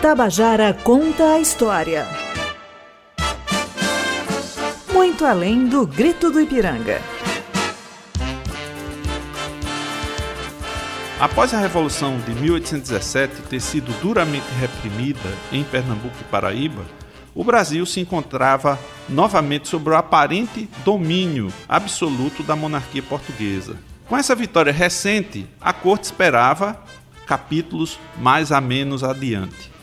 Tabajara 0.00 0.74
conta 0.74 1.32
a 1.32 1.40
história. 1.40 2.06
Muito 4.92 5.24
além 5.24 5.66
do 5.66 5.86
grito 5.86 6.30
do 6.30 6.38
Ipiranga. 6.38 7.00
Após 11.18 11.54
a 11.54 11.58
Revolução 11.58 12.18
de 12.18 12.34
1817 12.34 13.42
ter 13.48 13.58
sido 13.58 13.90
duramente 14.02 14.46
reprimida 14.60 15.32
em 15.50 15.64
Pernambuco 15.64 16.14
e 16.20 16.24
Paraíba, 16.24 16.84
o 17.34 17.42
Brasil 17.42 17.84
se 17.86 17.98
encontrava 17.98 18.78
novamente 19.08 19.66
sob 19.66 19.88
o 19.88 19.96
aparente 19.96 20.68
domínio 20.84 21.50
absoluto 21.66 22.42
da 22.42 22.54
monarquia 22.54 23.02
portuguesa. 23.02 23.76
Com 24.06 24.16
essa 24.16 24.34
vitória 24.34 24.72
recente, 24.72 25.48
a 25.58 25.72
corte 25.72 26.04
esperava 26.04 26.78
capítulos 27.26 27.98
mais 28.18 28.52
a 28.52 28.60
menos 28.60 29.02
adiante. 29.02 29.75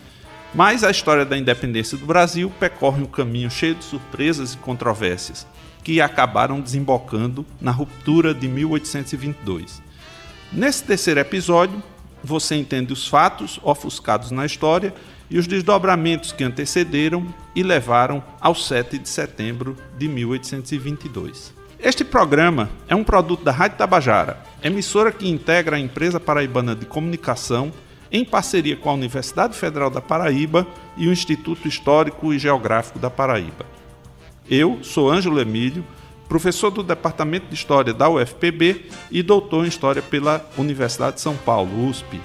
Mas 0.54 0.84
a 0.84 0.92
história 0.92 1.26
da 1.26 1.38
independência 1.38 1.98
do 1.98 2.06
Brasil 2.06 2.52
percorre 2.60 3.02
um 3.02 3.08
caminho 3.08 3.50
cheio 3.50 3.74
de 3.74 3.84
surpresas 3.84 4.54
e 4.54 4.58
controvérsias, 4.58 5.48
que 5.84 6.00
acabaram 6.00 6.62
desembocando 6.62 7.44
na 7.60 7.72
ruptura 7.72 8.34
de 8.34 8.48
1822. 8.48 9.82
Nesse 10.52 10.84
terceiro 10.84 11.20
episódio, 11.20 11.82
você 12.24 12.56
entende 12.56 12.94
os 12.94 13.08
fatos 13.08 13.60
ofuscados 13.64 14.30
na 14.30 14.46
história 14.46 14.94
e 15.30 15.40
os 15.40 15.48
desdobramentos 15.48 16.32
que 16.32 16.44
antecederam 16.44 17.34
e 17.56 17.64
levaram 17.64 18.24
ao 18.40 18.54
7 18.54 19.00
de 19.00 19.10
setembro 19.10 19.76
de 19.98 20.08
1822. 20.08 21.52
Este 21.80 22.06
programa 22.06 22.70
é 22.88 22.96
um 22.96 23.04
produto 23.04 23.44
da 23.44 23.52
Rádio 23.52 23.80
Tabajara, 23.80 24.42
emissora 24.64 25.12
que 25.12 25.28
integra 25.28 25.76
a 25.76 25.80
empresa 25.80 26.20
paraibana 26.20 26.76
de 26.76 26.86
comunicação 26.86 27.74
em 28.14 28.24
parceria 28.24 28.78
com 28.78 28.92
a 28.92 28.94
Universidade 28.94 29.58
Federal 29.58 29.90
da 29.90 30.00
Paraíba 30.00 30.68
e 30.96 31.08
o 31.08 31.12
Instituto 31.12 31.68
Histórico 31.68 32.32
e 32.32 32.38
Geográfico 32.38 33.00
da 33.00 33.10
Paraíba. 33.10 33.66
Eu 34.48 34.84
sou 34.84 35.10
Ângelo 35.10 35.42
Emílio, 35.42 35.84
professor 36.30 36.70
do 36.70 36.84
Departamento 36.84 37.48
de 37.48 37.56
História 37.56 37.92
da 37.92 38.08
UFPB 38.08 38.86
e 39.10 39.24
doutor 39.24 39.66
em 39.66 39.68
História 39.68 40.02
pela 40.04 40.46
Universidade 40.56 41.16
de 41.16 41.22
São 41.22 41.36
Paulo, 41.36 41.90
USP. 41.90 42.22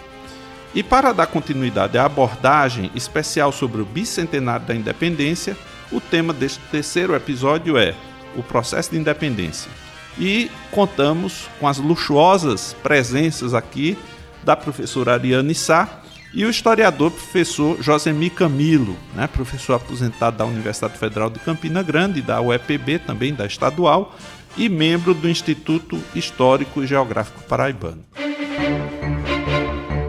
E 0.75 0.83
para 0.83 1.13
dar 1.13 1.27
continuidade 1.27 1.97
à 1.97 2.05
abordagem 2.05 2.91
especial 2.95 3.51
sobre 3.51 3.81
o 3.81 3.87
bicentenário 3.87 4.67
da 4.67 4.75
independência, 4.75 5.57
o 5.91 6.03
tema 6.03 6.35
deste 6.35 6.61
terceiro 6.71 7.15
episódio 7.15 7.79
é 7.79 7.95
o 8.37 8.43
processo 8.43 8.91
de 8.91 8.99
independência. 8.99 9.71
E 10.19 10.51
contamos 10.71 11.49
com 11.59 11.67
as 11.67 11.79
luxuosas 11.79 12.77
presenças 12.83 13.55
aqui 13.55 13.97
da 14.45 14.57
professora 14.57 15.15
Ariane 15.15 15.55
Sá 15.55 16.03
e 16.35 16.45
o 16.45 16.51
historiador 16.51 17.11
professor 17.11 17.81
Josemi 17.83 18.29
Camilo, 18.29 18.97
né, 19.15 19.27
professor 19.27 19.75
aposentado 19.75 20.37
da 20.37 20.45
Universidade 20.45 20.99
Federal 20.99 21.31
de 21.31 21.39
Campina 21.39 21.83
Grande, 21.83 22.21
da 22.21 22.41
UEPB, 22.41 22.99
também 22.99 23.35
da 23.35 23.47
estadual, 23.47 24.15
e 24.57 24.69
membro 24.69 25.15
do 25.15 25.29
Instituto 25.29 25.99
Histórico 26.15 26.83
e 26.83 26.87
Geográfico 26.87 27.43
Paraibano. 27.45 28.05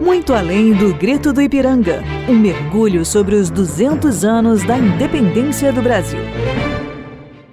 Muito 0.02 0.34
além 0.34 0.72
do 0.72 0.94
grito 0.94 1.32
do 1.32 1.40
Ipiranga, 1.40 2.02
um 2.28 2.34
mergulho 2.34 3.04
sobre 3.04 3.36
os 3.36 3.48
200 3.48 4.24
anos 4.24 4.62
da 4.64 4.76
independência 4.76 5.72
do 5.72 5.80
Brasil. 5.80 6.20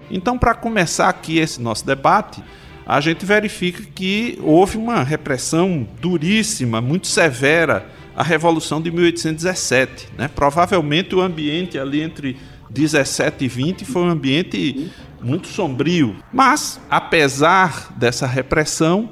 Então, 0.10 0.38
para 0.38 0.56
começar 0.56 1.10
aqui 1.10 1.38
esse 1.38 1.62
nosso 1.62 1.86
debate, 1.86 2.42
a 2.88 3.02
gente 3.02 3.26
verifica 3.26 3.84
que 3.94 4.40
houve 4.42 4.78
uma 4.78 5.04
repressão 5.04 5.86
duríssima, 6.00 6.80
muito 6.80 7.08
severa, 7.08 7.86
à 8.16 8.24
Revolução 8.24 8.82
de 8.82 8.90
1817. 8.90 10.08
Né? 10.18 10.30
Provavelmente 10.34 11.14
o 11.14 11.22
ambiente 11.22 11.78
ali 11.78 12.02
entre 12.02 12.38
17 12.70 13.44
e 13.44 13.48
20 13.50 13.84
foi 13.84 14.04
um 14.04 14.10
ambiente 14.10 14.90
muito 15.22 15.48
sombrio. 15.48 16.16
Mas, 16.32 16.80
apesar 16.90 17.94
dessa 17.98 18.26
repressão, 18.26 19.10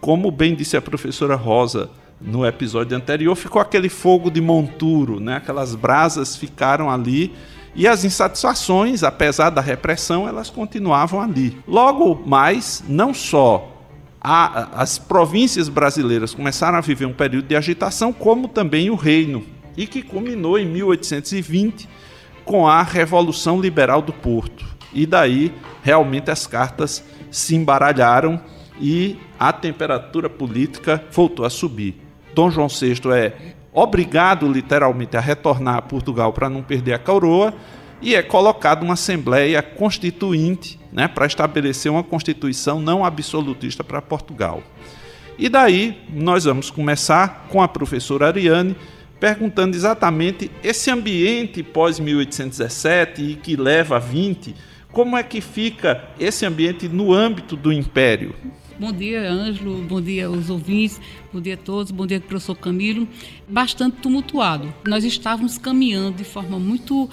como 0.00 0.30
bem 0.30 0.54
disse 0.54 0.78
a 0.78 0.80
professora 0.80 1.34
Rosa 1.34 1.90
no 2.18 2.46
episódio 2.46 2.96
anterior, 2.96 3.34
ficou 3.36 3.60
aquele 3.60 3.90
fogo 3.90 4.30
de 4.30 4.40
monturo, 4.40 5.20
né? 5.20 5.36
aquelas 5.36 5.74
brasas 5.74 6.34
ficaram 6.34 6.90
ali 6.90 7.34
e 7.74 7.86
as 7.86 8.04
insatisfações, 8.04 9.02
apesar 9.02 9.50
da 9.50 9.60
repressão, 9.60 10.26
elas 10.26 10.50
continuavam 10.50 11.20
ali. 11.20 11.56
Logo 11.66 12.22
mais, 12.26 12.82
não 12.88 13.14
só 13.14 13.78
a, 14.20 14.82
as 14.82 14.98
províncias 14.98 15.68
brasileiras 15.68 16.34
começaram 16.34 16.78
a 16.78 16.80
viver 16.80 17.06
um 17.06 17.12
período 17.12 17.46
de 17.46 17.56
agitação, 17.56 18.12
como 18.12 18.48
também 18.48 18.90
o 18.90 18.94
reino, 18.94 19.44
e 19.76 19.86
que 19.86 20.02
culminou 20.02 20.58
em 20.58 20.66
1820 20.66 21.88
com 22.44 22.66
a 22.66 22.82
Revolução 22.82 23.60
Liberal 23.60 24.02
do 24.02 24.12
Porto. 24.12 24.66
E 24.92 25.06
daí, 25.06 25.52
realmente, 25.82 26.30
as 26.30 26.46
cartas 26.46 27.04
se 27.30 27.54
embaralharam 27.54 28.40
e 28.80 29.18
a 29.38 29.52
temperatura 29.52 30.28
política 30.28 31.02
voltou 31.12 31.44
a 31.44 31.50
subir. 31.50 32.00
Dom 32.34 32.50
João 32.50 32.68
VI 32.68 33.00
é 33.14 33.54
obrigado 33.78 34.50
literalmente 34.50 35.16
a 35.16 35.20
retornar 35.20 35.76
a 35.76 35.82
Portugal 35.82 36.32
para 36.32 36.50
não 36.50 36.62
perder 36.62 36.94
a 36.94 36.98
coroa 36.98 37.54
e 38.02 38.14
é 38.14 38.22
colocado 38.22 38.82
uma 38.82 38.94
assembleia 38.94 39.62
constituinte 39.62 40.78
né, 40.92 41.06
para 41.08 41.26
estabelecer 41.26 41.90
uma 41.90 42.02
constituição 42.02 42.80
não 42.80 43.04
absolutista 43.04 43.84
para 43.84 44.02
Portugal. 44.02 44.62
E 45.38 45.48
daí 45.48 46.00
nós 46.12 46.44
vamos 46.44 46.70
começar 46.70 47.46
com 47.48 47.62
a 47.62 47.68
professora 47.68 48.26
Ariane 48.26 48.76
perguntando 49.20 49.76
exatamente 49.76 50.50
esse 50.62 50.90
ambiente 50.90 51.62
pós-1817 51.62 53.18
e 53.18 53.34
que 53.34 53.56
leva 53.56 53.96
a 53.96 54.00
20, 54.00 54.54
como 54.92 55.16
é 55.16 55.22
que 55.22 55.40
fica 55.40 56.04
esse 56.18 56.46
ambiente 56.46 56.88
no 56.88 57.12
âmbito 57.12 57.56
do 57.56 57.72
Império? 57.72 58.34
Bom 58.78 58.92
dia, 58.92 59.28
Ângelo. 59.28 59.82
Bom 59.82 60.00
dia 60.00 60.28
aos 60.28 60.48
ouvintes. 60.48 61.00
Bom 61.32 61.40
dia 61.40 61.54
a 61.54 61.56
todos. 61.56 61.90
Bom 61.90 62.06
dia, 62.06 62.20
professor 62.20 62.54
Camilo. 62.54 63.08
Bastante 63.48 63.96
tumultuado. 63.96 64.72
Nós 64.86 65.02
estávamos 65.02 65.58
caminhando 65.58 66.18
de 66.18 66.22
forma 66.22 66.60
muito 66.60 67.10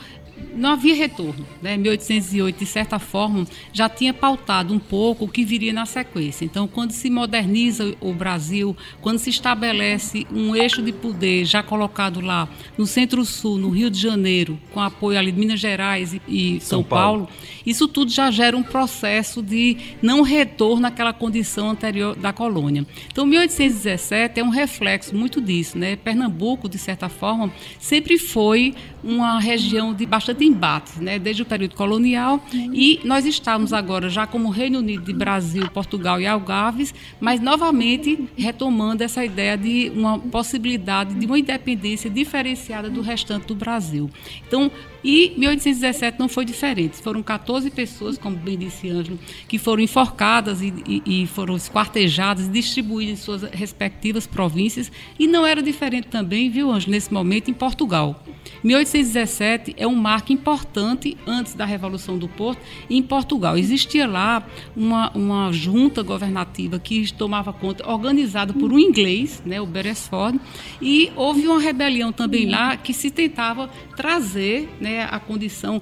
não 0.55 0.71
havia 0.71 0.95
retorno. 0.95 1.45
Né? 1.61 1.77
1808, 1.77 2.59
de 2.59 2.65
certa 2.65 2.99
forma, 2.99 3.45
já 3.73 3.89
tinha 3.89 4.13
pautado 4.13 4.73
um 4.73 4.79
pouco 4.79 5.25
o 5.25 5.27
que 5.27 5.43
viria 5.43 5.73
na 5.73 5.85
sequência. 5.85 6.45
Então, 6.45 6.67
quando 6.67 6.91
se 6.91 7.09
moderniza 7.09 7.95
o 7.99 8.13
Brasil, 8.13 8.75
quando 9.01 9.19
se 9.19 9.29
estabelece 9.29 10.25
um 10.31 10.55
eixo 10.55 10.81
de 10.81 10.91
poder 10.91 11.45
já 11.45 11.61
colocado 11.61 12.21
lá 12.21 12.47
no 12.77 12.85
Centro-Sul, 12.85 13.57
no 13.57 13.69
Rio 13.69 13.89
de 13.89 13.99
Janeiro, 13.99 14.59
com 14.73 14.79
apoio 14.79 15.17
ali 15.17 15.31
de 15.31 15.39
Minas 15.39 15.59
Gerais 15.59 16.13
e, 16.13 16.21
e 16.27 16.59
São, 16.59 16.79
São 16.79 16.83
Paulo, 16.83 17.25
Paulo, 17.25 17.29
isso 17.65 17.87
tudo 17.87 18.11
já 18.11 18.29
gera 18.31 18.55
um 18.55 18.63
processo 18.63 19.41
de 19.41 19.77
não 20.01 20.21
retorno 20.21 20.87
àquela 20.87 21.13
condição 21.13 21.69
anterior 21.69 22.15
da 22.15 22.31
colônia. 22.31 22.85
Então, 23.11 23.25
1817 23.25 24.39
é 24.39 24.43
um 24.43 24.49
reflexo 24.49 25.15
muito 25.15 25.41
disso. 25.41 25.77
Né? 25.77 25.95
Pernambuco, 25.95 26.69
de 26.69 26.77
certa 26.77 27.09
forma, 27.09 27.51
sempre 27.79 28.17
foi 28.17 28.73
uma 29.03 29.39
região 29.39 29.93
de 29.93 30.05
bastante 30.05 30.34
embates, 30.43 30.97
né, 30.97 31.17
desde 31.19 31.41
o 31.41 31.45
período 31.45 31.75
colonial, 31.75 32.43
e 32.53 32.99
nós 33.03 33.25
estamos 33.25 33.71
agora 33.71 34.09
já 34.09 34.25
como 34.27 34.49
Reino 34.49 34.79
Unido 34.79 35.05
de 35.05 35.13
Brasil, 35.13 35.69
Portugal 35.69 36.19
e 36.19 36.27
Algarves, 36.27 36.93
mas 37.19 37.39
novamente 37.39 38.27
retomando 38.37 39.03
essa 39.03 39.23
ideia 39.23 39.57
de 39.57 39.91
uma 39.95 40.19
possibilidade 40.19 41.13
de 41.15 41.25
uma 41.25 41.39
independência 41.39 42.09
diferenciada 42.09 42.89
do 42.89 43.01
restante 43.01 43.47
do 43.47 43.55
Brasil. 43.55 44.09
Então, 44.47 44.71
e 45.05 45.33
1817 45.37 46.17
não 46.17 46.27
foi 46.27 46.43
diferente. 46.45 46.97
Foram 46.97 47.21
14 47.21 47.69
pessoas, 47.69 48.17
como 48.17 48.35
bem 48.35 48.57
disse 48.57 48.89
Ângelo, 48.89 49.19
que 49.47 49.59
foram 49.59 49.83
enforcadas 49.83 50.63
e, 50.63 50.73
e, 50.87 51.23
e 51.23 51.27
foram 51.27 51.55
esquartejadas 51.55 52.47
e 52.47 52.49
distribuídas 52.49 53.19
em 53.19 53.21
suas 53.21 53.43
respectivas 53.43 54.25
províncias. 54.25 54.91
E 55.19 55.27
não 55.27 55.45
era 55.45 55.61
diferente 55.61 56.07
também, 56.07 56.49
viu, 56.49 56.71
Ângelo, 56.71 56.91
nesse 56.91 57.13
momento 57.13 57.51
em 57.51 57.53
Portugal. 57.53 58.19
1817 58.63 59.75
é 59.77 59.85
um 59.85 59.93
marco 59.95 60.14
importante 60.33 61.17
antes 61.25 61.53
da 61.53 61.65
Revolução 61.65 62.17
do 62.17 62.27
Porto 62.27 62.61
em 62.89 63.01
Portugal. 63.01 63.57
Existia 63.57 64.07
lá 64.07 64.45
uma, 64.75 65.11
uma 65.11 65.51
junta 65.51 66.03
governativa 66.03 66.79
que 66.79 67.11
tomava 67.13 67.53
conta, 67.53 67.89
organizada 67.89 68.53
por 68.53 68.71
um 68.71 68.79
inglês, 68.79 69.41
né, 69.45 69.59
o 69.61 69.65
Beresford, 69.65 70.39
e 70.81 71.11
houve 71.15 71.47
uma 71.47 71.59
rebelião 71.59 72.11
também 72.11 72.49
lá 72.49 72.77
que 72.77 72.93
se 72.93 73.09
tentava 73.09 73.69
trazer 73.95 74.69
né, 74.79 75.07
a 75.09 75.19
condição 75.19 75.81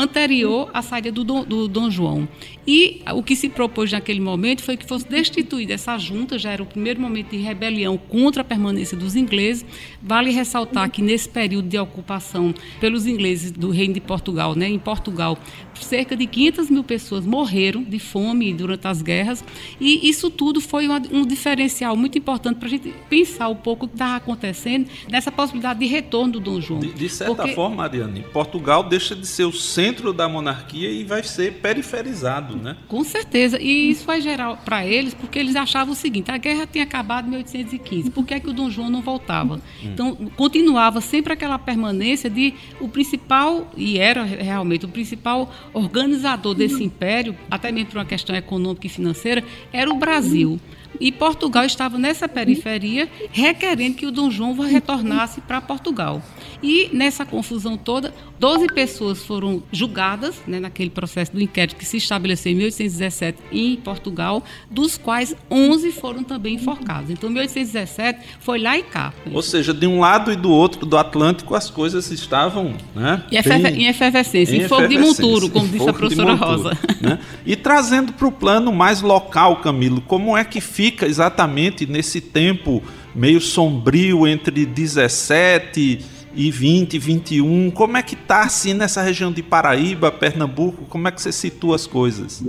anterior 0.00 0.70
à 0.72 0.80
saída 0.82 1.12
do 1.12 1.22
Dom, 1.22 1.44
do 1.44 1.68
Dom 1.68 1.90
João. 1.90 2.28
E 2.66 3.02
o 3.14 3.22
que 3.22 3.34
se 3.34 3.48
propôs 3.48 3.90
naquele 3.90 4.20
momento 4.20 4.62
foi 4.62 4.76
que 4.76 4.86
fosse 4.86 5.06
destituída 5.08 5.74
essa 5.74 5.98
junta, 5.98 6.38
já 6.38 6.52
era 6.52 6.62
o 6.62 6.66
primeiro 6.66 7.00
momento 7.00 7.30
de 7.30 7.38
rebelião 7.38 7.98
contra 7.98 8.42
a 8.42 8.44
permanência 8.44 8.96
dos 8.96 9.16
ingleses. 9.16 9.64
Vale 10.02 10.30
ressaltar 10.30 10.90
que 10.90 11.02
nesse 11.02 11.28
período 11.28 11.68
de 11.68 11.78
ocupação 11.78 12.54
pelos 12.80 13.06
ingleses 13.06 13.50
do 13.50 13.70
Reino 13.70 13.94
de 13.94 14.00
Portugal, 14.00 14.54
né, 14.54 14.68
em 14.68 14.78
Portugal, 14.78 15.38
cerca 15.80 16.16
de 16.16 16.26
500 16.26 16.70
mil 16.70 16.84
pessoas 16.84 17.26
morreram 17.26 17.82
de 17.82 17.98
fome 17.98 18.52
durante 18.52 18.86
as 18.86 19.02
guerras, 19.02 19.44
e 19.80 20.08
isso 20.08 20.30
tudo 20.30 20.60
foi 20.60 20.86
um 21.10 21.26
diferencial 21.26 21.96
muito 21.96 22.18
importante 22.18 22.58
para 22.58 22.68
a 22.68 22.70
gente 22.70 22.94
pensar 23.08 23.48
um 23.48 23.56
pouco 23.56 23.86
o 23.86 23.88
que 23.88 23.94
estava 23.94 24.16
acontecendo 24.16 24.88
nessa 25.10 25.32
possibilidade 25.32 25.80
de 25.80 25.86
retorno 25.86 26.34
do 26.34 26.40
Dom 26.40 26.60
João. 26.60 26.80
De, 26.80 26.92
de 26.92 27.08
certa 27.08 27.34
Porque... 27.34 27.54
forma, 27.54 27.76
Mariane, 27.76 28.22
Portugal 28.32 28.84
deixa 28.84 29.16
de 29.16 29.26
ser 29.26 29.44
o 29.44 29.52
centro 29.52 29.89
da 30.12 30.28
monarquia 30.28 30.90
e 30.90 31.04
vai 31.04 31.22
ser 31.22 31.54
periferizado, 31.54 32.56
né? 32.56 32.76
Com 32.88 33.04
certeza, 33.04 33.60
e 33.60 33.90
isso 33.90 34.04
vai 34.04 34.20
gerar 34.20 34.56
para 34.56 34.86
eles, 34.86 35.14
porque 35.14 35.38
eles 35.38 35.56
achavam 35.56 35.92
o 35.92 35.96
seguinte, 35.96 36.30
a 36.30 36.36
guerra 36.36 36.66
tinha 36.66 36.84
acabado 36.84 37.26
em 37.26 37.30
1815, 37.30 38.10
por 38.10 38.24
que, 38.24 38.34
é 38.34 38.40
que 38.40 38.48
o 38.48 38.52
Dom 38.52 38.70
João 38.70 38.90
não 38.90 39.02
voltava? 39.02 39.56
Hum. 39.56 39.60
Então, 39.84 40.14
continuava 40.36 41.00
sempre 41.00 41.32
aquela 41.32 41.58
permanência 41.58 42.30
de 42.30 42.54
o 42.80 42.88
principal, 42.88 43.70
e 43.76 43.98
era 43.98 44.24
realmente 44.24 44.84
o 44.84 44.88
principal 44.88 45.52
organizador 45.72 46.54
desse 46.54 46.82
império, 46.82 47.36
até 47.50 47.70
mesmo 47.70 47.90
por 47.90 47.98
uma 47.98 48.04
questão 48.04 48.34
econômica 48.34 48.86
e 48.86 48.90
financeira, 48.90 49.44
era 49.72 49.90
o 49.90 49.94
Brasil. 49.96 50.60
E 51.00 51.10
Portugal 51.10 51.64
estava 51.64 51.96
nessa 51.96 52.28
periferia, 52.28 53.08
requerendo 53.32 53.94
que 53.96 54.06
o 54.06 54.12
Dom 54.12 54.30
João 54.30 54.52
retornasse 54.60 55.40
para 55.40 55.60
Portugal. 55.60 56.22
E 56.62 56.90
nessa 56.92 57.24
confusão 57.24 57.76
toda, 57.76 58.12
12 58.38 58.66
pessoas 58.68 59.24
foram 59.24 59.62
julgadas 59.72 60.36
né, 60.46 60.60
naquele 60.60 60.90
processo 60.90 61.32
do 61.32 61.40
inquérito 61.40 61.76
que 61.76 61.86
se 61.86 61.96
estabeleceu 61.96 62.52
em 62.52 62.56
1817 62.56 63.38
em 63.50 63.76
Portugal, 63.76 64.44
dos 64.70 64.98
quais 64.98 65.34
11 65.50 65.90
foram 65.92 66.22
também 66.22 66.56
enforcados. 66.56 67.10
Então, 67.10 67.30
1817 67.30 68.20
foi 68.40 68.58
lá 68.58 68.76
e 68.76 68.82
cá. 68.82 69.12
Ou 69.32 69.42
seja, 69.42 69.72
de 69.72 69.86
um 69.86 70.00
lado 70.00 70.30
e 70.30 70.36
do 70.36 70.50
outro 70.50 70.84
do 70.84 70.98
Atlântico 70.98 71.54
as 71.54 71.70
coisas 71.70 72.10
estavam 72.10 72.74
né, 72.94 73.24
em, 73.30 73.82
em 73.82 73.86
efervescência, 73.86 74.54
em, 74.54 74.62
em 74.62 74.68
fogo 74.68 74.86
de 74.86 74.98
monturo, 74.98 75.48
como 75.48 75.66
disse 75.68 75.88
a 75.88 75.92
professora 75.92 76.32
monturo, 76.32 76.50
Rosa. 76.50 76.78
Né? 77.00 77.18
E 77.46 77.56
trazendo 77.56 78.12
para 78.12 78.26
o 78.26 78.32
plano 78.32 78.70
mais 78.72 79.00
local, 79.00 79.56
Camilo, 79.56 80.02
como 80.02 80.36
é 80.36 80.44
que 80.44 80.60
fica 80.60 80.89
exatamente 81.02 81.86
nesse 81.86 82.20
tempo 82.20 82.82
meio 83.14 83.40
sombrio 83.40 84.26
entre 84.26 84.64
17 84.64 86.04
e 86.34 86.50
20, 86.50 86.98
21? 86.98 87.70
Como 87.70 87.96
é 87.96 88.02
que 88.02 88.14
está 88.14 88.42
assim 88.42 88.74
nessa 88.74 89.02
região 89.02 89.32
de 89.32 89.42
Paraíba, 89.42 90.10
Pernambuco? 90.10 90.84
Como 90.86 91.08
é 91.08 91.10
que 91.10 91.20
você 91.20 91.32
situa 91.32 91.76
as 91.76 91.86
coisas? 91.86 92.44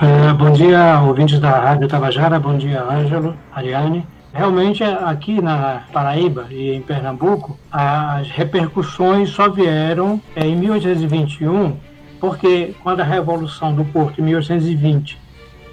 É, 0.00 0.32
bom 0.32 0.50
dia, 0.50 1.00
ouvintes 1.00 1.38
da 1.38 1.50
Rádio 1.50 1.86
Tabajara, 1.86 2.40
bom 2.40 2.56
dia, 2.56 2.82
Ângelo, 2.82 3.36
Ariane. 3.54 4.06
Realmente, 4.32 4.82
aqui 4.82 5.42
na 5.42 5.82
Paraíba 5.92 6.46
e 6.50 6.70
em 6.72 6.80
Pernambuco, 6.80 7.58
as 7.70 8.28
repercussões 8.30 9.28
só 9.28 9.50
vieram 9.50 10.18
é, 10.34 10.46
em 10.46 10.56
1821, 10.56 11.76
porque 12.18 12.74
quando 12.82 13.00
a 13.00 13.04
Revolução 13.04 13.74
do 13.74 13.84
Porto, 13.84 14.20
em 14.22 14.24
1820, 14.24 15.20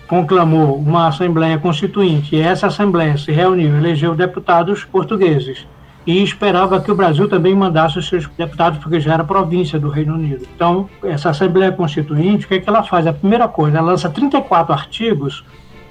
conclamou 0.10 0.76
uma 0.76 1.08
Assembleia 1.08 1.60
Constituinte, 1.60 2.36
e 2.36 2.42
essa 2.42 2.66
Assembleia 2.66 3.16
se 3.16 3.32
reuniu, 3.32 3.78
elegeu 3.78 4.16
deputados 4.16 4.84
portugueses 4.84 5.68
e 6.06 6.24
esperava 6.24 6.82
que 6.82 6.92
o 6.92 6.96
Brasil 6.96 7.30
também 7.30 7.54
mandasse 7.54 8.00
os 8.00 8.08
seus 8.08 8.26
deputados, 8.36 8.80
porque 8.80 9.00
já 9.00 9.14
era 9.14 9.24
província 9.24 9.80
do 9.80 9.88
Reino 9.88 10.16
Unido. 10.16 10.48
Então, 10.56 10.90
essa 11.04 11.30
Assembleia 11.30 11.72
Constituinte, 11.72 12.46
o 12.46 12.48
que, 12.48 12.56
é 12.56 12.60
que 12.60 12.68
ela 12.68 12.82
faz? 12.82 13.06
A 13.06 13.14
primeira 13.14 13.48
coisa, 13.48 13.78
ela 13.78 13.92
lança 13.92 14.10
34 14.10 14.74
artigos 14.74 15.46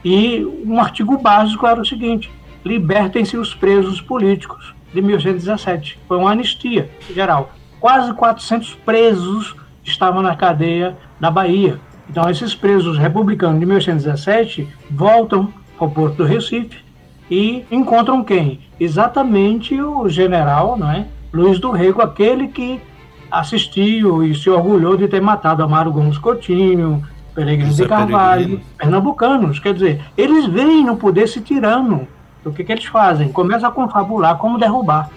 e 0.05 0.45
um 0.67 0.81
artigo 0.81 1.17
básico 1.17 1.65
era 1.65 1.81
o 1.81 1.87
seguinte: 1.87 2.29
libertem-se 2.65 3.37
os 3.37 3.55
presos 3.55 4.01
políticos 4.01 4.75
de 4.93 5.01
1817. 5.01 5.97
Foi 6.09 6.17
uma 6.17 6.33
anistia 6.33 6.91
geral. 7.15 7.53
Quase 7.79 8.13
400 8.15 8.75
presos 8.85 9.55
estavam 9.85 10.23
na 10.23 10.35
cadeia 10.35 10.97
da 11.21 11.31
Bahia. 11.31 11.79
Então, 12.11 12.29
esses 12.31 12.55
presos 12.55 12.99
republicanos 12.99 13.61
de 13.61 13.67
1817 13.67 14.69
voltam 14.91 15.53
ao 15.79 15.91
Porto 15.91 16.17
do 16.17 16.25
Recife 16.25 16.79
e 17.31 17.65
encontram 17.71 18.25
quem? 18.25 18.61
Exatamente 18.81 19.81
o 19.81 20.09
general 20.09 20.77
não 20.77 20.91
é? 20.91 21.07
Luiz 21.33 21.59
do 21.59 21.71
Rego, 21.71 22.01
aquele 22.01 22.49
que 22.49 22.81
assistiu 23.31 24.23
e 24.23 24.35
se 24.35 24.49
orgulhou 24.49 24.97
de 24.97 25.07
ter 25.07 25.21
matado 25.21 25.63
Amaro 25.63 25.93
Gomes 25.93 26.17
Coutinho, 26.17 27.05
Peregrino 27.35 27.73
de 27.73 27.87
Carvalho, 27.87 28.43
Peregrino. 28.43 28.61
pernambucanos. 28.79 29.59
Quer 29.59 29.75
dizer, 29.75 30.01
eles 30.17 30.47
veem 30.47 30.85
no 30.85 30.97
poder 30.97 31.25
esse 31.25 31.41
tirano. 31.41 32.09
O 32.45 32.51
que, 32.51 32.65
que 32.65 32.73
eles 32.73 32.87
fazem? 32.87 33.31
Começam 33.31 33.69
a 33.69 33.73
confabular 33.73 34.39
como 34.39 34.59
derrubar. 34.59 35.11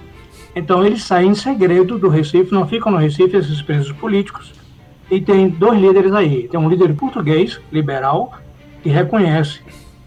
Então 0.54 0.86
eles 0.86 1.04
saem 1.04 1.32
em 1.32 1.36
segredo 1.36 1.98
do 1.98 2.10
Recife, 2.10 2.52
não 2.52 2.68
ficam 2.68 2.92
no 2.92 2.98
Recife 2.98 3.38
esses 3.38 3.62
presos 3.62 3.94
políticos. 3.94 4.54
E 5.12 5.20
tem 5.20 5.50
dois 5.50 5.80
líderes 5.80 6.14
aí. 6.14 6.48
Tem 6.48 6.58
um 6.58 6.70
líder 6.70 6.96
português, 6.96 7.60
liberal, 7.72 8.32
que 8.82 8.90
reconhece 8.90 9.60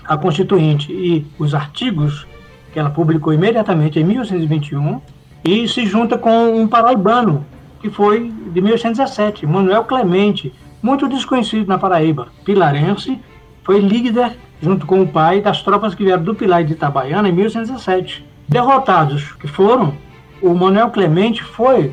a 0.05 0.17
Constituinte 0.17 0.91
e 0.91 1.27
os 1.39 1.55
artigos 1.55 2.27
que 2.73 2.79
ela 2.79 2.91
publicou 2.91 3.33
imediatamente 3.33 4.01
em 4.01 4.05
1821 4.05 5.01
e 5.45 5.69
se 5.69 5.87
junta 5.87 6.17
com 6.17 6.59
um 6.59 6.67
paraibano 6.67 7.45
que 7.81 7.91
foi 7.91 8.33
de 8.53 8.61
1817, 8.63 9.47
Manuel 9.47 9.85
Clemente, 9.85 10.55
muito 10.83 11.07
desconhecido 11.07 11.69
na 11.69 11.77
Paraíba, 11.77 12.29
pilarense, 12.43 13.21
foi 13.63 13.79
líder 13.79 14.33
junto 14.63 14.87
com 14.87 15.03
o 15.03 15.07
pai 15.07 15.43
das 15.43 15.63
tropas 15.63 15.95
que 15.95 16.03
vieram 16.03 16.23
do 16.23 16.35
Pilar 16.35 16.63
e 16.63 16.65
de 16.65 16.73
Itabaiana 16.73 17.29
em 17.29 17.33
1817. 17.33 18.25
Derrotados 18.49 19.33
que 19.35 19.47
foram, 19.47 19.93
o 20.41 20.55
Manuel 20.55 20.91
Clemente 20.91 21.43
foi, 21.43 21.93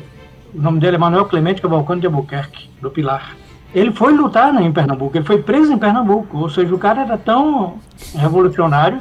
o 0.54 0.60
nome 0.60 0.80
dele 0.80 0.96
é 0.96 0.98
Manuel 0.98 1.24
Clemente 1.24 1.62
Cavalcante 1.62 2.00
de 2.00 2.06
Albuquerque, 2.06 2.68
do 2.80 2.90
Pilar. 2.90 3.36
Ele 3.74 3.90
foi 3.90 4.12
lutar 4.12 4.52
né, 4.52 4.62
em 4.62 4.72
Pernambuco, 4.72 5.16
ele 5.16 5.24
foi 5.24 5.42
preso 5.42 5.72
em 5.72 5.78
Pernambuco, 5.78 6.38
ou 6.38 6.50
seja, 6.50 6.74
o 6.74 6.78
cara 6.78 7.02
era 7.02 7.16
tão 7.16 7.78
revolucionário 8.14 9.00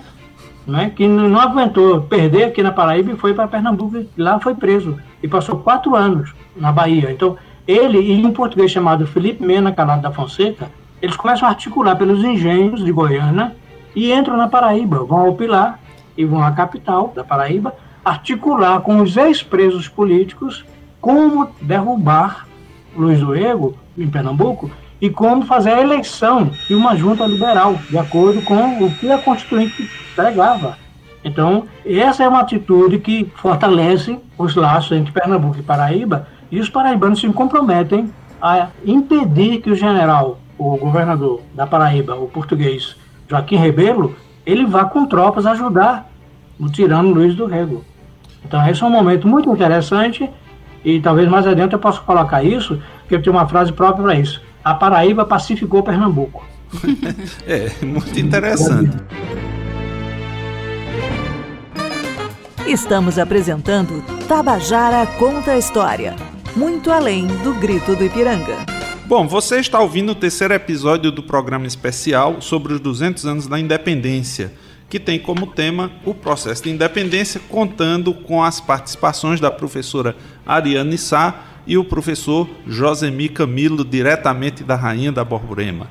né, 0.66 0.92
que 0.96 1.08
não 1.08 1.40
aguentou 1.40 2.02
perder 2.02 2.46
aqui 2.46 2.64
na 2.64 2.72
Paraíba 2.72 3.12
e 3.12 3.18
foi 3.18 3.34
para 3.34 3.48
Pernambuco, 3.48 3.98
e 3.98 4.10
lá 4.18 4.40
foi 4.40 4.56
preso, 4.56 4.98
e 5.22 5.28
passou 5.28 5.60
quatro 5.60 5.96
anos 5.96 6.34
na 6.56 6.72
Bahia. 6.72 7.12
Então, 7.12 7.36
ele 7.68 8.00
e 8.00 8.26
um 8.26 8.32
português 8.32 8.72
chamado 8.72 9.06
Felipe 9.06 9.46
Mena 9.46 9.74
Calado 9.74 10.02
da 10.02 10.12
Fonseca, 10.12 10.70
eles 11.02 11.18
começam 11.18 11.48
a 11.48 11.52
articular 11.52 11.96
pelos 11.96 12.24
engenhos 12.24 12.84
de 12.84 12.92
Goiânia 12.92 13.54
e 13.94 14.14
entram 14.14 14.38
na 14.38 14.48
Paraíba, 14.48 15.04
vão 15.04 15.20
ao 15.20 15.36
Pilar 15.36 15.80
e 16.18 16.24
vão 16.24 16.42
à 16.42 16.52
capital 16.52 17.12
da 17.14 17.24
Paraíba, 17.24 17.74
articular 18.06 18.80
com 18.82 19.02
os 19.02 19.18
ex-presos 19.18 19.88
políticos 19.88 20.64
como 21.02 21.50
derrubar 21.60 22.48
Luiz 22.96 23.20
do 23.20 23.36
Ego 23.36 23.76
em 23.98 24.08
Pernambuco, 24.08 24.70
e 25.02 25.10
como 25.10 25.46
fazer 25.46 25.72
a 25.72 25.82
eleição 25.82 26.52
de 26.68 26.76
uma 26.76 26.96
junta 26.96 27.26
liberal, 27.26 27.76
de 27.90 27.98
acordo 27.98 28.42
com 28.44 28.86
o 28.86 28.92
que 28.92 29.12
a 29.12 29.18
Constituinte 29.18 29.90
pregava. 30.16 30.78
Então, 31.24 31.66
essa 31.84 32.24
é 32.24 32.28
uma 32.28 32.42
atitude 32.42 33.00
que 33.00 33.32
fortalece 33.36 34.20
os 34.38 34.56
laços 34.56 34.92
entre 34.92 35.12
Pernambuco 35.12 35.58
e 35.58 35.64
Paraíba, 35.64 36.28
e 36.52 36.60
os 36.60 36.70
paraibanos 36.70 37.20
se 37.20 37.28
comprometem 37.30 38.12
a 38.40 38.68
impedir 38.86 39.62
que 39.62 39.72
o 39.72 39.76
general, 39.76 40.40
o 40.58 40.78
governador 40.78 41.42
da 41.56 41.66
Paraíba, 41.66 42.16
o 42.16 42.28
português 42.28 42.96
Joaquim 43.28 43.56
Rebelo, 43.56 44.16
ele 44.46 44.66
vá 44.66 44.86
com 44.86 45.06
tropas 45.06 45.46
ajudar 45.46 46.10
o 46.60 46.70
tirano 46.70 47.12
Luiz 47.12 47.36
do 47.36 47.46
Rego. 47.46 47.84
Então, 48.44 48.68
esse 48.68 48.84
é 48.84 48.86
um 48.86 48.90
momento 48.90 49.28
muito 49.28 49.50
interessante 49.52 50.30
e 50.84 51.00
talvez 51.00 51.30
mais 51.30 51.46
adiante 51.46 51.74
eu 51.74 51.80
possa 51.80 52.00
colocar 52.02 52.44
isso, 52.44 52.82
porque 53.02 53.16
eu 53.16 53.22
tenho 53.22 53.36
uma 53.36 53.48
frase 53.48 53.72
própria 53.72 54.04
para 54.04 54.16
isso. 54.16 54.42
A 54.64 54.74
Paraíba 54.74 55.26
pacificou 55.26 55.84
Pernambuco. 55.84 56.46
é, 57.46 57.72
muito 57.86 58.20
interessante. 58.20 58.98
Estamos 62.66 63.20
apresentando 63.20 64.04
Tabajara 64.28 65.06
Conta 65.18 65.52
a 65.52 65.58
História. 65.58 66.16
Muito 66.56 66.92
além 66.92 67.28
do 67.28 67.54
grito 67.56 67.96
do 67.96 68.06
Ipiranga. 68.06 68.58
Bom, 69.06 69.28
você 69.28 69.60
está 69.60 69.80
ouvindo 69.80 70.14
o 70.14 70.16
terceiro 70.16 70.54
episódio 70.54 71.12
do 71.12 71.22
programa 71.22 71.68
especial 71.68 72.42
sobre 72.42 72.74
os 72.74 72.80
200 72.80 73.26
anos 73.26 73.48
da 73.48 73.60
independência 73.60 74.54
que 74.92 75.00
tem 75.00 75.18
como 75.18 75.48
tema 75.48 75.90
o 76.04 76.14
processo 76.14 76.64
de 76.64 76.70
independência, 76.70 77.40
contando 77.48 78.14
com 78.14 78.44
as 78.44 78.60
participações 78.60 79.40
da 79.40 79.50
professora 79.50 80.18
Ariane 80.46 80.98
Sá 80.98 81.46
e 81.66 81.78
o 81.78 81.86
professor 81.86 82.46
Josemi 82.68 83.30
Camilo, 83.30 83.86
diretamente 83.86 84.66
da 84.66 84.76
Rainha 84.76 85.10
da 85.10 85.24
Borborema. 85.24 85.88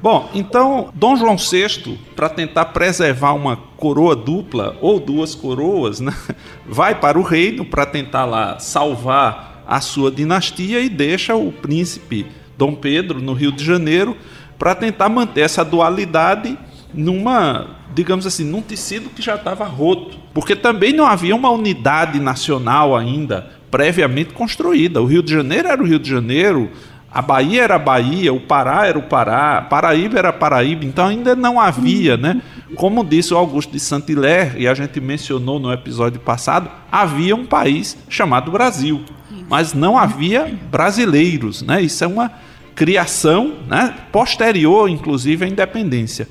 Bom, 0.00 0.30
então 0.32 0.90
Dom 0.94 1.16
João 1.16 1.36
VI, 1.36 1.98
para 2.14 2.28
tentar 2.28 2.66
preservar 2.66 3.32
uma 3.32 3.56
coroa 3.56 4.14
dupla 4.14 4.78
ou 4.80 5.00
duas 5.00 5.34
coroas, 5.34 5.98
né, 5.98 6.14
vai 6.64 6.94
para 6.94 7.18
o 7.18 7.22
reino 7.22 7.64
para 7.64 7.84
tentar 7.84 8.24
lá 8.24 8.60
salvar 8.60 9.64
a 9.66 9.80
sua 9.80 10.12
dinastia 10.12 10.78
e 10.78 10.88
deixa 10.88 11.34
o 11.34 11.50
príncipe 11.50 12.24
Dom 12.56 12.76
Pedro 12.76 13.20
no 13.20 13.32
Rio 13.32 13.50
de 13.50 13.64
Janeiro 13.64 14.16
para 14.56 14.76
tentar 14.76 15.08
manter 15.08 15.40
essa 15.40 15.64
dualidade 15.64 16.56
numa, 16.92 17.66
digamos 17.94 18.26
assim, 18.26 18.44
num 18.44 18.62
tecido 18.62 19.10
que 19.10 19.22
já 19.22 19.34
estava 19.34 19.64
roto, 19.64 20.18
porque 20.32 20.56
também 20.56 20.92
não 20.92 21.06
havia 21.06 21.34
uma 21.34 21.50
unidade 21.50 22.18
nacional 22.18 22.96
ainda 22.96 23.50
previamente 23.70 24.32
construída. 24.32 25.02
O 25.02 25.06
Rio 25.06 25.22
de 25.22 25.32
Janeiro 25.32 25.68
era 25.68 25.82
o 25.82 25.86
Rio 25.86 25.98
de 25.98 26.08
Janeiro, 26.08 26.70
a 27.10 27.22
Bahia 27.22 27.62
era 27.62 27.76
a 27.76 27.78
Bahia, 27.78 28.32
o 28.32 28.40
Pará 28.40 28.86
era 28.86 28.98
o 28.98 29.02
Pará, 29.02 29.62
Paraíba 29.62 30.18
era 30.18 30.32
Paraíba, 30.32 30.84
então 30.84 31.06
ainda 31.06 31.34
não 31.34 31.58
havia, 31.58 32.16
né? 32.16 32.42
Como 32.74 33.02
disse 33.02 33.32
o 33.32 33.36
Augusto 33.36 33.72
de 33.72 33.80
Saint-Hilaire, 33.80 34.60
e 34.60 34.68
a 34.68 34.74
gente 34.74 35.00
mencionou 35.00 35.58
no 35.58 35.72
episódio 35.72 36.20
passado, 36.20 36.70
havia 36.92 37.34
um 37.34 37.46
país 37.46 37.96
chamado 38.10 38.50
Brasil, 38.50 39.02
mas 39.48 39.72
não 39.72 39.96
havia 39.96 40.54
brasileiros, 40.70 41.62
né? 41.62 41.80
Isso 41.80 42.04
é 42.04 42.06
uma 42.06 42.30
criação, 42.74 43.54
né? 43.66 43.94
Posterior, 44.12 44.88
inclusive, 44.88 45.44
à 45.44 45.48
independência. 45.48 46.28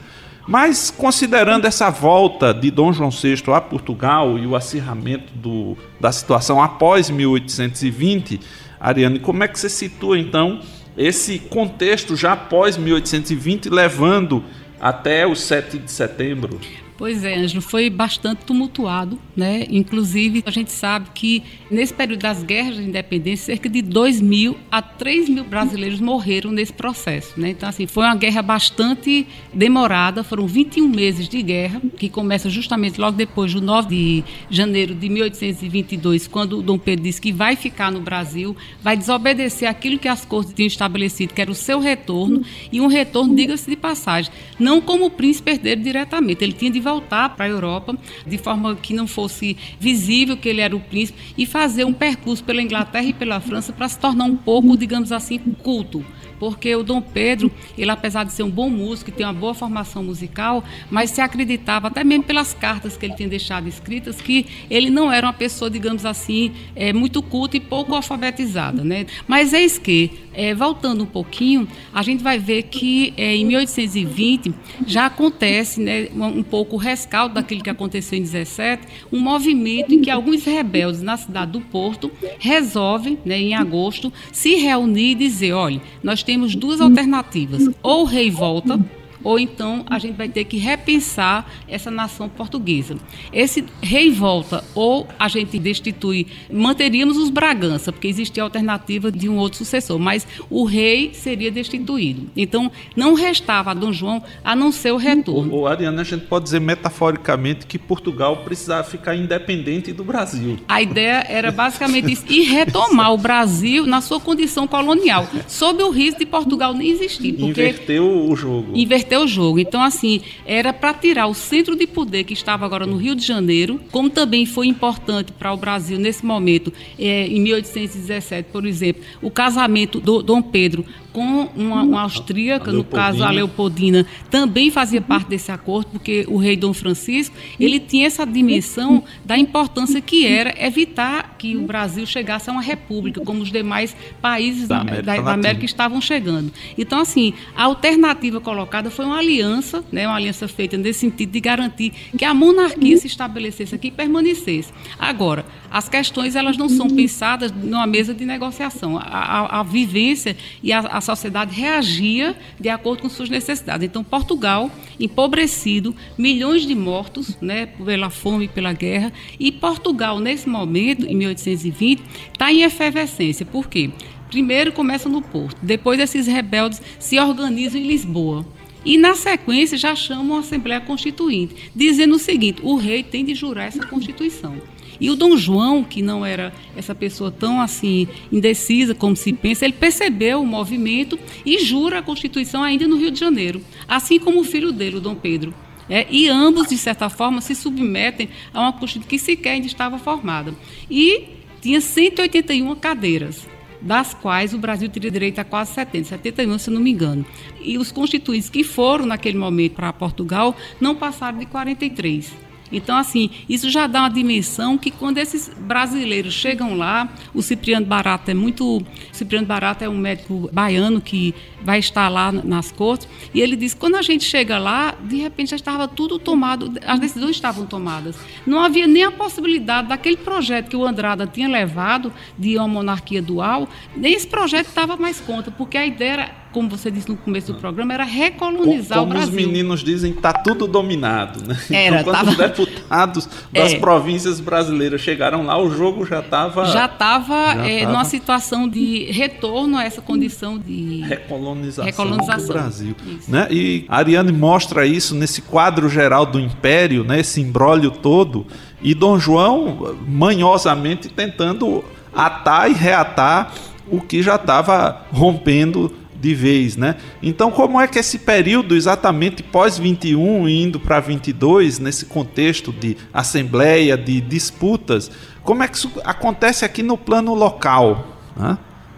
Mas, 0.47 0.89
considerando 0.89 1.65
essa 1.65 1.89
volta 1.89 2.53
de 2.53 2.71
Dom 2.71 2.93
João 2.93 3.09
VI 3.09 3.43
a 3.53 3.59
Portugal 3.59 4.39
e 4.39 4.47
o 4.47 4.55
acirramento 4.55 5.33
do, 5.33 5.77
da 5.99 6.09
situação 6.09 6.61
após 6.61 7.09
1820, 7.09 8.39
Ariane, 8.79 9.19
como 9.19 9.43
é 9.43 9.47
que 9.47 9.59
você 9.59 9.67
situa 9.67 10.17
então 10.17 10.61
esse 10.97 11.37
contexto 11.37 12.15
já 12.15 12.31
após 12.31 12.77
1820, 12.77 13.69
levando 13.69 14.41
até 14.79 15.27
o 15.27 15.35
7 15.35 15.79
de 15.79 15.91
setembro? 15.91 16.59
Pois 16.97 17.23
é, 17.23 17.35
Ângelo, 17.35 17.61
foi 17.61 17.91
bastante 17.91 18.43
tumultuado, 18.43 19.19
né? 19.35 19.67
Inclusive, 19.69 20.43
a 20.47 20.49
gente 20.49 20.71
sabe 20.71 21.09
que 21.13 21.43
nesse 21.69 21.93
período 21.93 22.21
das 22.21 22.41
guerras 22.41 22.77
de 22.77 22.83
independência, 22.83 23.45
cerca 23.45 23.69
de 23.69 23.83
2 23.83 24.19
mil 24.19 24.57
a 24.71 24.81
3 24.81 25.29
mil 25.29 25.43
brasileiros 25.43 26.01
morreram 26.01 26.51
nesse 26.51 26.73
processo, 26.73 27.39
né? 27.39 27.51
Então, 27.51 27.69
assim, 27.69 27.85
foi 27.85 28.03
uma 28.03 28.15
guerra 28.15 28.41
bastante 28.41 29.27
demorada, 29.53 30.23
foram 30.23 30.47
21 30.47 30.87
meses 30.87 31.29
de 31.29 31.39
guerra, 31.43 31.79
que 31.97 32.09
começa 32.09 32.49
justamente 32.49 32.99
logo 32.99 33.15
depois 33.15 33.53
do 33.53 33.61
9 33.61 33.87
de 33.89 34.23
janeiro 34.49 34.95
de 34.95 35.07
1822, 35.07 36.27
quando 36.27 36.63
Dom 36.63 36.79
Pedro 36.79 37.03
disse 37.03 37.21
que 37.21 37.31
vai 37.31 37.55
ficar 37.55 37.91
no 37.91 38.01
Brasil, 38.01 38.57
vai 38.81 38.97
desobedecer 38.97 39.69
aquilo 39.69 39.99
que 39.99 40.07
as 40.07 40.25
cortes 40.25 40.51
tinham 40.51 40.67
estabelecido, 40.67 41.35
que 41.35 41.41
era 41.41 41.51
o 41.51 41.55
seu 41.55 41.79
retorno, 41.79 42.41
e 42.71 42.81
um 42.81 42.87
retorno, 42.87 43.35
diga-se 43.35 43.69
de 43.69 43.75
passagem, 43.75 44.31
não 44.59 44.81
como 44.81 45.11
príncipe 45.11 45.51
herdeiro 45.51 45.81
diretamente, 45.81 46.43
ele 46.43 46.53
tinha 46.53 46.71
de 46.71 46.86
voltar 46.87 47.29
para 47.35 47.45
a 47.45 47.49
Europa 47.49 47.95
de 48.25 48.37
forma 48.37 48.75
que 48.75 48.93
não 48.93 49.07
fosse 49.07 49.57
visível 49.79 50.37
que 50.37 50.47
ele 50.47 50.61
era 50.61 50.75
o 50.75 50.79
príncipe 50.79 51.19
e 51.37 51.45
fazer 51.45 51.83
um 51.83 51.93
percurso 51.93 52.43
pela 52.43 52.61
Inglaterra 52.61 53.05
e 53.05 53.13
pela 53.13 53.39
França 53.41 53.73
para 53.73 53.89
se 53.89 53.99
tornar 53.99 54.25
um 54.25 54.37
pouco, 54.37 54.77
digamos 54.77 55.11
assim, 55.11 55.37
culto 55.37 56.05
porque 56.39 56.75
o 56.75 56.83
Dom 56.83 57.01
Pedro, 57.01 57.51
ele 57.77 57.91
apesar 57.91 58.23
de 58.23 58.33
ser 58.33 58.43
um 58.43 58.49
bom 58.49 58.69
músico 58.69 59.09
e 59.09 59.13
ter 59.13 59.23
uma 59.23 59.33
boa 59.33 59.53
formação 59.53 60.03
musical, 60.03 60.63
mas 60.89 61.11
se 61.11 61.21
acreditava, 61.21 61.87
até 61.87 62.03
mesmo 62.03 62.23
pelas 62.23 62.53
cartas 62.53 62.97
que 62.97 63.05
ele 63.05 63.15
tinha 63.15 63.29
deixado 63.29 63.67
escritas, 63.67 64.21
que 64.21 64.45
ele 64.69 64.89
não 64.89 65.11
era 65.11 65.27
uma 65.27 65.33
pessoa, 65.33 65.69
digamos 65.69 66.05
assim, 66.05 66.51
é, 66.75 66.93
muito 66.93 67.21
culta 67.21 67.57
e 67.57 67.59
pouco 67.59 67.93
alfabetizada. 67.93 68.83
Né? 68.83 69.05
Mas 69.27 69.53
eis 69.53 69.77
que, 69.77 70.11
é, 70.33 70.53
voltando 70.53 71.03
um 71.03 71.07
pouquinho, 71.07 71.67
a 71.93 72.03
gente 72.03 72.23
vai 72.23 72.37
ver 72.37 72.63
que 72.63 73.13
é, 73.17 73.35
em 73.35 73.45
1820 73.45 74.53
já 74.85 75.07
acontece 75.07 75.81
né, 75.81 76.09
um, 76.13 76.39
um 76.39 76.43
pouco 76.43 76.75
o 76.75 76.79
rescaldo 76.79 77.35
daquilo 77.35 77.63
que 77.63 77.69
aconteceu 77.69 78.17
em 78.17 78.21
17, 78.21 78.83
um 79.11 79.19
movimento 79.19 79.93
em 79.93 80.01
que 80.01 80.09
alguns 80.09 80.43
rebeldes 80.43 81.01
na 81.01 81.17
cidade 81.17 81.51
do 81.51 81.61
Porto 81.61 82.11
resolvem, 82.39 83.17
né, 83.25 83.39
em 83.39 83.55
agosto, 83.55 84.11
se 84.31 84.55
reunir 84.55 85.11
e 85.11 85.15
dizer, 85.15 85.53
olha, 85.53 85.81
nós 86.03 86.23
temos 86.27 86.53
duas 86.55 86.81
alternativas. 86.81 87.69
Ou 87.81 88.03
rei 88.03 88.29
volta, 88.29 88.77
ou 89.23 89.39
então 89.39 89.85
a 89.89 89.99
gente 89.99 90.15
vai 90.15 90.29
ter 90.29 90.43
que 90.45 90.57
repensar 90.57 91.49
essa 91.67 91.89
nação 91.89 92.29
portuguesa. 92.29 92.95
Esse 93.31 93.63
rei 93.81 94.11
volta 94.11 94.63
ou 94.73 95.07
a 95.17 95.27
gente 95.27 95.57
destitui, 95.59 96.27
manteríamos 96.51 97.17
os 97.17 97.29
Bragança, 97.29 97.91
porque 97.91 98.07
existia 98.07 98.41
a 98.41 98.45
alternativa 98.45 99.11
de 99.11 99.29
um 99.29 99.37
outro 99.37 99.59
sucessor, 99.59 99.99
mas 99.99 100.27
o 100.49 100.65
rei 100.65 101.11
seria 101.13 101.51
destituído. 101.51 102.29
Então 102.35 102.71
não 102.95 103.13
restava 103.13 103.71
a 103.71 103.73
Dom 103.73 103.91
João 103.91 104.23
a 104.43 104.55
não 104.55 104.71
ser 104.71 104.91
o 104.91 104.97
retorno. 104.97 105.53
O, 105.53 105.61
o 105.61 105.67
Ariana, 105.67 106.01
a 106.01 106.05
gente 106.05 106.25
pode 106.25 106.45
dizer 106.45 106.59
metaforicamente 106.59 107.65
que 107.65 107.77
Portugal 107.77 108.37
precisava 108.37 108.83
ficar 108.83 109.15
independente 109.15 109.93
do 109.93 110.03
Brasil. 110.03 110.57
A 110.67 110.81
ideia 110.81 111.25
era 111.27 111.51
basicamente 111.51 112.11
isso 112.11 112.25
e 112.27 112.41
retomar 112.41 113.13
o 113.13 113.17
Brasil 113.17 113.85
na 113.85 114.01
sua 114.01 114.19
condição 114.19 114.67
colonial, 114.67 115.27
sob 115.47 115.81
o 115.83 115.89
risco 115.89 116.19
de 116.19 116.25
Portugal 116.25 116.73
nem 116.73 116.89
existir, 116.89 117.33
porque 117.33 117.61
inverteu 117.61 118.29
o 118.29 118.35
jogo. 118.35 118.71
Inverteu 118.75 119.06
o 119.15 119.27
jogo. 119.27 119.59
Então, 119.59 119.81
assim, 119.81 120.21
era 120.45 120.73
para 120.73 120.93
tirar 120.93 121.27
o 121.27 121.35
centro 121.35 121.75
de 121.75 121.85
poder 121.85 122.23
que 122.23 122.33
estava 122.33 122.65
agora 122.65 122.87
no 122.87 122.97
Rio 122.97 123.15
de 123.15 123.23
Janeiro, 123.23 123.79
como 123.91 124.09
também 124.09 124.45
foi 124.45 124.65
importante 124.65 125.31
para 125.31 125.53
o 125.53 125.57
Brasil 125.57 125.99
nesse 125.99 126.25
momento, 126.25 126.73
é, 126.97 127.27
em 127.27 127.39
1817, 127.39 128.49
por 128.51 128.65
exemplo, 128.65 129.03
o 129.21 129.29
casamento 129.29 129.99
do 129.99 130.23
Dom 130.23 130.41
Pedro 130.41 130.83
com 131.17 131.49
uma, 131.55 131.81
uma 131.81 132.01
austríaca, 132.01 132.71
no 132.71 132.83
caso 132.83 133.23
a 133.23 133.31
Leopoldina, 133.31 134.05
também 134.29 134.69
fazia 134.69 135.01
parte 135.01 135.27
desse 135.27 135.51
acordo, 135.51 135.89
porque 135.93 136.23
o 136.27 136.37
rei 136.37 136.55
Dom 136.55 136.75
Francisco, 136.75 137.35
ele 137.59 137.79
tinha 137.79 138.05
essa 138.05 138.23
dimensão 138.23 139.03
da 139.25 139.35
importância 139.35 139.99
que 139.99 140.27
era 140.27 140.53
evitar 140.63 141.35
que 141.39 141.57
o 141.57 141.63
Brasil 141.63 142.05
chegasse 142.05 142.51
a 142.51 142.53
uma 142.53 142.61
república, 142.61 143.19
como 143.21 143.41
os 143.41 143.51
demais 143.51 143.97
países 144.21 144.67
da 144.67 144.81
América, 144.81 145.01
da, 145.01 145.19
da 145.19 145.33
América 145.33 145.65
estavam 145.65 145.99
chegando. 145.99 146.53
Então, 146.77 146.99
assim, 146.99 147.33
a 147.55 147.63
alternativa 147.63 148.39
colocada 148.39 148.91
foi 148.91 149.05
uma 149.05 149.17
aliança, 149.17 149.83
né, 149.91 150.07
uma 150.07 150.17
aliança 150.17 150.47
feita 150.47 150.77
nesse 150.77 150.99
sentido 150.99 151.31
de 151.31 151.39
garantir 151.39 151.93
que 152.15 152.25
a 152.25 152.33
monarquia 152.35 152.95
se 152.95 153.07
estabelecesse 153.07 153.73
aqui 153.73 153.87
e 153.87 153.91
permanecesse. 153.91 154.71
Agora, 154.99 155.43
as 155.71 155.89
questões 155.89 156.35
elas 156.35 156.57
não 156.57 156.69
são 156.69 156.87
pensadas 156.87 157.51
numa 157.51 157.87
mesa 157.87 158.13
de 158.13 158.23
negociação. 158.23 158.99
A, 158.99 159.01
a, 159.01 159.59
a 159.61 159.63
vivência 159.63 160.37
e 160.61 160.71
a, 160.71 160.79
a 160.79 161.01
sociedade 161.15 161.53
reagia 161.53 162.35
de 162.59 162.69
acordo 162.69 163.01
com 163.01 163.09
suas 163.09 163.29
necessidades. 163.29 163.85
Então, 163.85 164.03
Portugal, 164.03 164.71
empobrecido, 164.99 165.95
milhões 166.17 166.65
de 166.65 166.75
mortos 166.75 167.37
né, 167.41 167.65
pela 167.65 168.09
fome 168.09 168.45
e 168.45 168.47
pela 168.47 168.73
guerra, 168.73 169.11
e 169.39 169.51
Portugal, 169.51 170.19
nesse 170.19 170.47
momento, 170.47 171.05
em 171.05 171.15
1820, 171.15 172.03
está 172.31 172.51
em 172.51 172.63
efervescência. 172.63 173.45
Por 173.45 173.67
quê? 173.67 173.89
Primeiro 174.29 174.73
começa 174.73 175.07
no 175.07 175.21
Porto, 175.21 175.57
depois 175.61 175.99
esses 175.99 176.27
rebeldes 176.27 176.81
se 176.99 177.17
organizam 177.17 177.79
em 177.79 177.87
Lisboa. 177.87 178.45
E, 178.83 178.97
na 178.97 179.15
sequência, 179.15 179.77
já 179.77 179.95
chamam 179.95 180.37
a 180.37 180.39
Assembleia 180.39 180.79
Constituinte, 180.79 181.71
dizendo 181.75 182.15
o 182.15 182.19
seguinte: 182.19 182.61
o 182.63 182.75
rei 182.75 183.03
tem 183.03 183.25
de 183.25 183.35
jurar 183.35 183.67
essa 183.67 183.85
Constituição. 183.85 184.55
E 184.99 185.09
o 185.09 185.15
Dom 185.15 185.37
João, 185.37 185.83
que 185.83 186.01
não 186.01 186.25
era 186.25 186.53
essa 186.75 186.95
pessoa 186.95 187.31
tão 187.31 187.61
assim 187.61 188.07
indecisa 188.31 188.95
como 188.95 189.15
se 189.15 189.33
pensa, 189.33 189.65
ele 189.65 189.73
percebeu 189.73 190.41
o 190.41 190.45
movimento 190.45 191.17
e 191.45 191.59
jura 191.59 191.99
a 191.99 192.03
Constituição 192.03 192.63
ainda 192.63 192.87
no 192.87 192.97
Rio 192.97 193.11
de 193.11 193.19
Janeiro, 193.19 193.61
assim 193.87 194.19
como 194.19 194.39
o 194.39 194.43
filho 194.43 194.71
dele, 194.71 194.97
o 194.97 195.01
Dom 195.01 195.15
Pedro. 195.15 195.53
É, 195.89 196.05
e 196.09 196.27
ambos, 196.27 196.67
de 196.67 196.77
certa 196.77 197.09
forma, 197.09 197.39
se 197.39 197.55
submetem 197.55 198.29
a 198.53 198.61
uma 198.61 198.73
Constituição 198.73 199.09
que 199.09 199.19
sequer 199.19 199.51
ainda 199.51 199.67
estava 199.67 199.97
formada. 199.97 200.53
E 200.89 201.29
tinha 201.61 201.79
181 201.79 202.75
cadeiras, 202.75 203.47
das 203.81 204.13
quais 204.13 204.53
o 204.53 204.57
Brasil 204.57 204.89
teria 204.89 205.11
direito 205.11 205.39
a 205.39 205.43
quase 205.43 205.73
70, 205.73 206.09
71, 206.09 206.57
se 206.57 206.69
não 206.69 206.81
me 206.81 206.91
engano. 206.91 207.25
E 207.61 207.77
os 207.77 207.91
constituintes 207.91 208.49
que 208.49 208.63
foram 208.63 209.05
naquele 209.05 209.37
momento 209.37 209.73
para 209.73 209.93
Portugal 209.93 210.55
não 210.79 210.95
passaram 210.95 211.37
de 211.37 211.45
43. 211.45 212.46
Então, 212.71 212.97
assim, 212.97 213.29
isso 213.47 213.69
já 213.69 213.87
dá 213.87 214.01
uma 214.01 214.09
dimensão 214.09 214.77
que 214.77 214.91
quando 214.91 215.17
esses 215.17 215.49
brasileiros 215.57 216.33
chegam 216.33 216.75
lá, 216.75 217.09
o 217.33 217.41
Cipriano 217.41 217.85
Barata 217.85 218.31
é 218.31 218.33
muito. 218.33 218.77
O 218.77 218.85
Cipriano 219.11 219.45
Barata 219.45 219.85
é 219.85 219.89
um 219.89 219.97
médico 219.97 220.49
baiano 220.51 220.99
que 221.01 221.33
vai 221.67 221.79
estar 221.79 222.07
lá 222.07 222.31
nas 222.31 222.71
cortes, 222.71 223.09
e 223.33 223.41
ele 223.41 223.57
diz: 223.57 223.73
quando 223.73 223.95
a 223.95 224.01
gente 224.01 224.23
chega 224.23 224.57
lá, 224.57 224.95
de 225.03 225.17
repente 225.17 225.49
já 225.49 225.57
estava 225.57 225.85
tudo 225.85 226.17
tomado, 226.17 226.71
as 226.85 226.97
decisões 226.97 227.31
estavam 227.31 227.65
tomadas. 227.65 228.15
Não 228.45 228.63
havia 228.63 228.87
nem 228.87 229.03
a 229.03 229.11
possibilidade 229.11 229.89
daquele 229.89 230.15
projeto 230.15 230.69
que 230.69 230.77
o 230.77 230.85
Andrada 230.85 231.27
tinha 231.27 231.49
levado 231.49 232.13
de 232.37 232.57
uma 232.57 232.69
monarquia 232.69 233.21
dual, 233.21 233.67
nem 233.93 234.13
esse 234.13 234.25
projeto 234.25 234.67
estava 234.67 234.95
mais 234.95 235.19
contra, 235.19 235.51
porque 235.51 235.77
a 235.77 235.85
ideia 235.85 236.13
era 236.13 236.47
como 236.57 236.69
você 236.69 236.89
disse 236.89 237.07
no 237.07 237.15
começo 237.15 237.53
do 237.53 237.59
programa, 237.59 237.93
era 237.93 238.03
recolonizar 238.03 238.97
como, 238.97 239.11
o 239.11 239.13
Brasil. 239.13 239.31
Como 239.31 239.41
os 239.41 239.47
meninos 239.47 239.83
dizem, 239.83 240.11
está 240.11 240.33
tudo 240.33 240.65
dominado. 240.65 241.47
Né? 241.47 241.55
Era, 241.69 242.01
então, 242.01 242.03
quando 242.05 242.15
tava... 242.15 242.31
os 242.31 242.37
deputados 242.37 243.29
das 243.51 243.73
é. 243.73 243.79
províncias 243.79 244.39
brasileiras 244.39 245.01
chegaram 245.01 245.45
lá, 245.45 245.61
o 245.61 245.69
jogo 245.69 246.03
já 246.03 246.19
estava... 246.19 246.65
Já 246.65 246.85
estava 246.85 247.35
é, 247.67 247.85
numa 247.85 248.05
situação 248.05 248.67
de 248.67 249.05
retorno 249.11 249.77
a 249.77 249.83
essa 249.83 250.01
condição 250.01 250.57
de... 250.57 251.01
Recolonização, 251.01 251.56
recolonização. 251.85 252.47
do 252.47 252.53
Brasil. 252.53 252.95
Né? 253.27 253.47
E 253.51 253.85
Ariane 253.87 254.31
mostra 254.31 254.85
isso 254.85 255.15
nesse 255.15 255.41
quadro 255.41 255.89
geral 255.89 256.25
do 256.25 256.39
Império, 256.39 257.03
né? 257.03 257.19
esse 257.19 257.41
imbróglio 257.41 257.91
todo, 257.91 258.45
e 258.81 258.93
Dom 258.93 259.19
João 259.19 259.95
manhosamente 260.07 261.09
tentando 261.09 261.83
atar 262.13 262.69
e 262.69 262.73
reatar 262.73 263.53
o 263.89 264.01
que 264.01 264.21
já 264.21 264.35
estava 264.35 265.05
rompendo 265.11 265.93
de 266.19 266.33
vez, 266.33 266.75
né? 266.75 266.95
Então, 267.21 267.51
como 267.51 267.79
é 267.79 267.87
que 267.87 267.99
esse 267.99 268.17
período 268.19 268.75
exatamente 268.75 269.43
pós 269.43 269.77
21 269.77 270.49
indo 270.49 270.79
para 270.79 270.99
22, 270.99 271.79
nesse 271.79 272.05
contexto 272.05 272.71
de 272.71 272.97
assembleia, 273.13 273.95
de 273.95 274.19
disputas, 274.19 275.11
como 275.43 275.63
é 275.63 275.67
que 275.67 275.77
isso 275.77 275.91
acontece 276.03 276.65
aqui 276.65 276.81
no 276.81 276.97
plano 276.97 277.33
local, 277.35 278.17
né? 278.35 278.57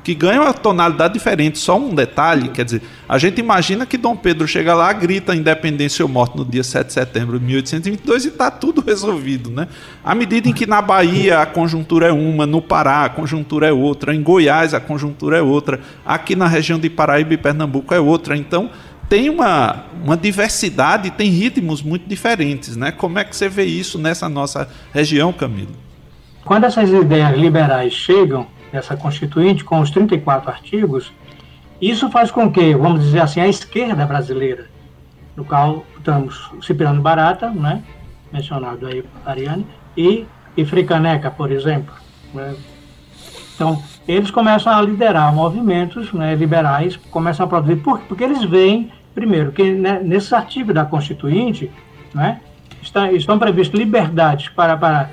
Que 0.10 0.16
ganha 0.16 0.42
uma 0.42 0.54
tonalidade 0.54 1.14
diferente. 1.14 1.60
Só 1.60 1.78
um 1.78 1.94
detalhe, 1.94 2.50
quer 2.50 2.66
dizer, 2.66 2.82
a 3.08 3.20
gente 3.20 3.38
imagina 3.38 3.86
que 3.86 3.96
Dom 3.96 4.16
Pedro 4.16 4.48
chega 4.48 4.74
lá, 4.74 4.92
grita 4.92 5.36
independência 5.36 6.04
ou 6.04 6.10
morte 6.10 6.36
no 6.36 6.44
dia 6.44 6.64
7 6.64 6.88
de 6.88 6.94
setembro 6.94 7.40
de 7.40 7.46
1822 7.46 8.26
e 8.26 8.28
está 8.30 8.50
tudo 8.50 8.82
resolvido, 8.86 9.52
né? 9.52 9.68
À 10.04 10.16
medida 10.16 10.50
em 10.50 10.54
que 10.54 10.66
na 10.66 10.82
Bahia 10.82 11.42
a 11.42 11.46
conjuntura 11.46 12.08
é 12.08 12.12
uma, 12.12 12.48
no 12.48 12.60
Pará 12.60 13.06
a 13.06 13.10
conjuntura 13.10 13.68
é 13.68 13.72
outra, 13.72 14.16
em 14.16 14.24
Goiás 14.24 14.74
a 14.74 14.80
conjuntura 14.80 15.38
é 15.38 15.42
outra, 15.44 15.80
aqui 16.04 16.36
na 16.36 16.48
região 16.48 16.80
de 16.80 16.90
Paraíba 16.90 17.36
e 17.36 17.38
Pernambuco 17.38 17.94
é 17.94 18.00
outra. 18.00 18.36
Então, 18.36 18.72
tem 19.08 19.30
uma, 19.30 19.86
uma 20.04 20.18
diversidade, 20.18 21.12
tem 21.12 21.30
ritmos 21.30 21.84
muito 21.84 22.10
diferentes, 22.10 22.76
né? 22.76 22.92
Como 22.92 23.20
é 23.20 23.24
que 23.24 23.36
você 23.36 23.48
vê 23.48 23.66
isso 23.66 24.00
nessa 24.00 24.28
nossa 24.28 24.68
região, 24.92 25.32
Camilo? 25.32 25.76
Quando 26.44 26.64
essas 26.64 26.90
ideias 26.90 27.38
liberais 27.38 27.94
chegam, 27.94 28.48
essa 28.72 28.96
Constituinte, 28.96 29.64
com 29.64 29.80
os 29.80 29.90
34 29.92 30.50
artigos, 30.50 31.12
isso 31.82 32.10
faz 32.10 32.30
com 32.30 32.52
que, 32.52 32.76
vamos 32.76 33.02
dizer 33.02 33.22
assim, 33.22 33.40
a 33.40 33.48
esquerda 33.48 34.06
brasileira, 34.06 34.68
no 35.36 35.46
qual 35.46 35.86
estamos 35.98 36.52
Cipriano 36.62 37.02
Barata, 37.02 37.50
né, 37.50 37.82
mencionado 38.32 38.86
aí 38.86 39.02
por 39.02 39.30
Ariane, 39.30 39.66
e, 39.96 40.26
e 40.56 40.66
Fricaneca, 40.66 41.32
por 41.32 41.52
exemplo. 41.52 41.94
Né? 42.34 42.56
Então, 43.56 43.82
eles 44.08 44.32
começam 44.32 44.72
a 44.72 44.82
liderar 44.82 45.34
movimentos 45.34 46.12
né, 46.14 46.36
liberais, 46.36 46.96
começam 46.96 47.46
a 47.46 47.50
produzir, 47.50 47.78
por, 47.78 48.00
porque 48.02 48.24
eles 48.24 48.44
veem, 48.44 48.92
primeiro, 49.14 49.52
que 49.52 49.72
né, 49.72 50.00
nesse 50.04 50.34
artigo 50.36 50.74
da 50.74 50.86
Constituinte 50.86 51.72
né, 52.14 52.42
está, 52.82 53.12
estão 53.12 53.40
previstas 53.40 53.80
liberdades 53.80 54.50
para, 54.50 54.78
para 54.78 55.10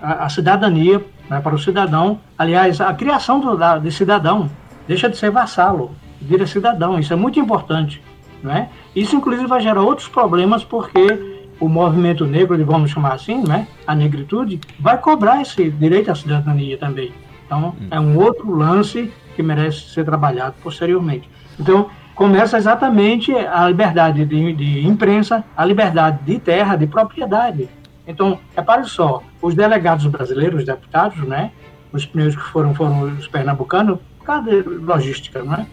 a, 0.00 0.24
a 0.24 0.28
cidadania 0.28 1.04
né, 1.30 1.40
para 1.40 1.54
o 1.54 1.58
cidadão. 1.58 2.18
Aliás, 2.36 2.80
a 2.80 2.92
criação 2.92 3.38
do, 3.38 3.56
da, 3.56 3.78
de 3.78 3.92
cidadão 3.92 4.50
deixa 4.88 5.08
de 5.08 5.16
ser 5.16 5.30
vassalo, 5.30 5.92
vira 6.20 6.46
cidadão. 6.46 6.98
Isso 6.98 7.12
é 7.12 7.16
muito 7.16 7.38
importante. 7.38 8.02
Né? 8.42 8.68
Isso, 8.94 9.14
inclusive, 9.14 9.46
vai 9.46 9.60
gerar 9.60 9.82
outros 9.82 10.08
problemas, 10.08 10.64
porque 10.64 11.46
o 11.60 11.68
movimento 11.68 12.26
negro, 12.26 12.62
vamos 12.64 12.90
chamar 12.90 13.12
assim, 13.12 13.46
né, 13.46 13.68
a 13.86 13.94
negritude, 13.94 14.60
vai 14.80 14.98
cobrar 14.98 15.40
esse 15.42 15.70
direito 15.70 16.10
à 16.10 16.14
cidadania 16.14 16.76
também. 16.76 17.12
Então, 17.46 17.74
é 17.90 18.00
um 18.00 18.18
outro 18.18 18.52
lance 18.54 19.12
que 19.36 19.42
merece 19.42 19.90
ser 19.90 20.04
trabalhado 20.04 20.54
posteriormente. 20.62 21.28
Então, 21.58 21.90
começa 22.14 22.56
exatamente 22.56 23.34
a 23.34 23.68
liberdade 23.68 24.24
de, 24.24 24.52
de 24.54 24.86
imprensa, 24.86 25.44
a 25.56 25.64
liberdade 25.64 26.20
de 26.24 26.38
terra, 26.38 26.76
de 26.76 26.86
propriedade. 26.86 27.68
Então, 28.06 28.38
repare 28.56 28.84
só, 28.86 29.22
os 29.40 29.54
delegados 29.54 30.06
brasileiros, 30.06 30.60
os 30.60 30.66
deputados, 30.66 31.18
né? 31.26 31.52
Os 31.92 32.06
primeiros 32.06 32.36
que 32.36 32.42
foram 32.42 32.74
foram 32.74 33.02
os 33.02 33.28
pernambucanos, 33.28 33.98
por 34.18 34.24
causa 34.24 34.50
de 34.50 34.62
logística, 34.62 35.42
né? 35.42 35.66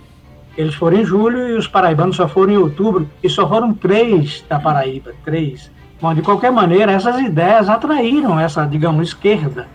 Eles 0.57 0.73
foram 0.73 0.97
em 0.97 1.05
julho 1.05 1.49
e 1.49 1.53
os 1.53 1.67
paraibanos 1.67 2.15
só 2.15 2.27
foram 2.27 2.53
em 2.53 2.57
outubro, 2.57 3.07
e 3.23 3.29
só 3.29 3.47
foram 3.47 3.73
três 3.73 4.43
da 4.49 4.59
Paraíba, 4.59 5.13
três. 5.23 5.71
Bom, 6.01 6.13
de 6.13 6.21
qualquer 6.21 6.51
maneira, 6.51 6.91
essas 6.91 7.19
ideias 7.19 7.69
atraíram 7.69 8.39
essa, 8.39 8.65
digamos, 8.65 9.09
esquerda 9.09 9.67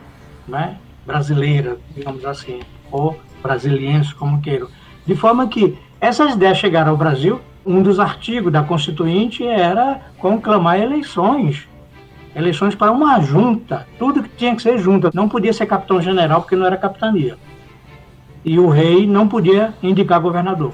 né? 0.46 0.76
brasileira, 1.06 1.78
digamos 1.94 2.24
assim, 2.24 2.60
ou 2.90 3.18
brasiliense, 3.42 4.14
como 4.14 4.40
queiram. 4.40 4.68
De 5.06 5.14
forma 5.16 5.48
que 5.48 5.76
essas 6.00 6.34
ideias 6.34 6.58
chegaram 6.58 6.92
ao 6.92 6.96
Brasil, 6.96 7.40
um 7.64 7.82
dos 7.82 7.98
artigos 7.98 8.52
da 8.52 8.62
Constituinte 8.62 9.46
era 9.46 10.00
conclamar 10.18 10.80
eleições 10.80 11.68
eleições 12.34 12.74
para 12.74 12.90
uma 12.90 13.20
junta. 13.20 13.86
Tudo 13.98 14.22
que 14.22 14.30
tinha 14.30 14.54
que 14.54 14.62
ser 14.62 14.78
junta. 14.78 15.10
Não 15.14 15.28
podia 15.28 15.52
ser 15.52 15.66
capitão-general 15.66 16.40
porque 16.40 16.56
não 16.56 16.66
era 16.66 16.76
capitania. 16.76 17.36
E 18.44 18.58
o 18.58 18.68
rei 18.68 19.06
não 19.06 19.28
podia 19.28 19.74
indicar 19.82 20.20
governador. 20.20 20.72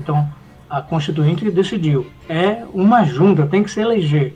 Então, 0.00 0.28
a 0.68 0.80
Constituinte 0.80 1.50
decidiu. 1.50 2.06
É 2.28 2.64
uma 2.72 3.04
junta, 3.04 3.46
tem 3.46 3.62
que 3.62 3.70
se 3.70 3.80
eleger. 3.80 4.34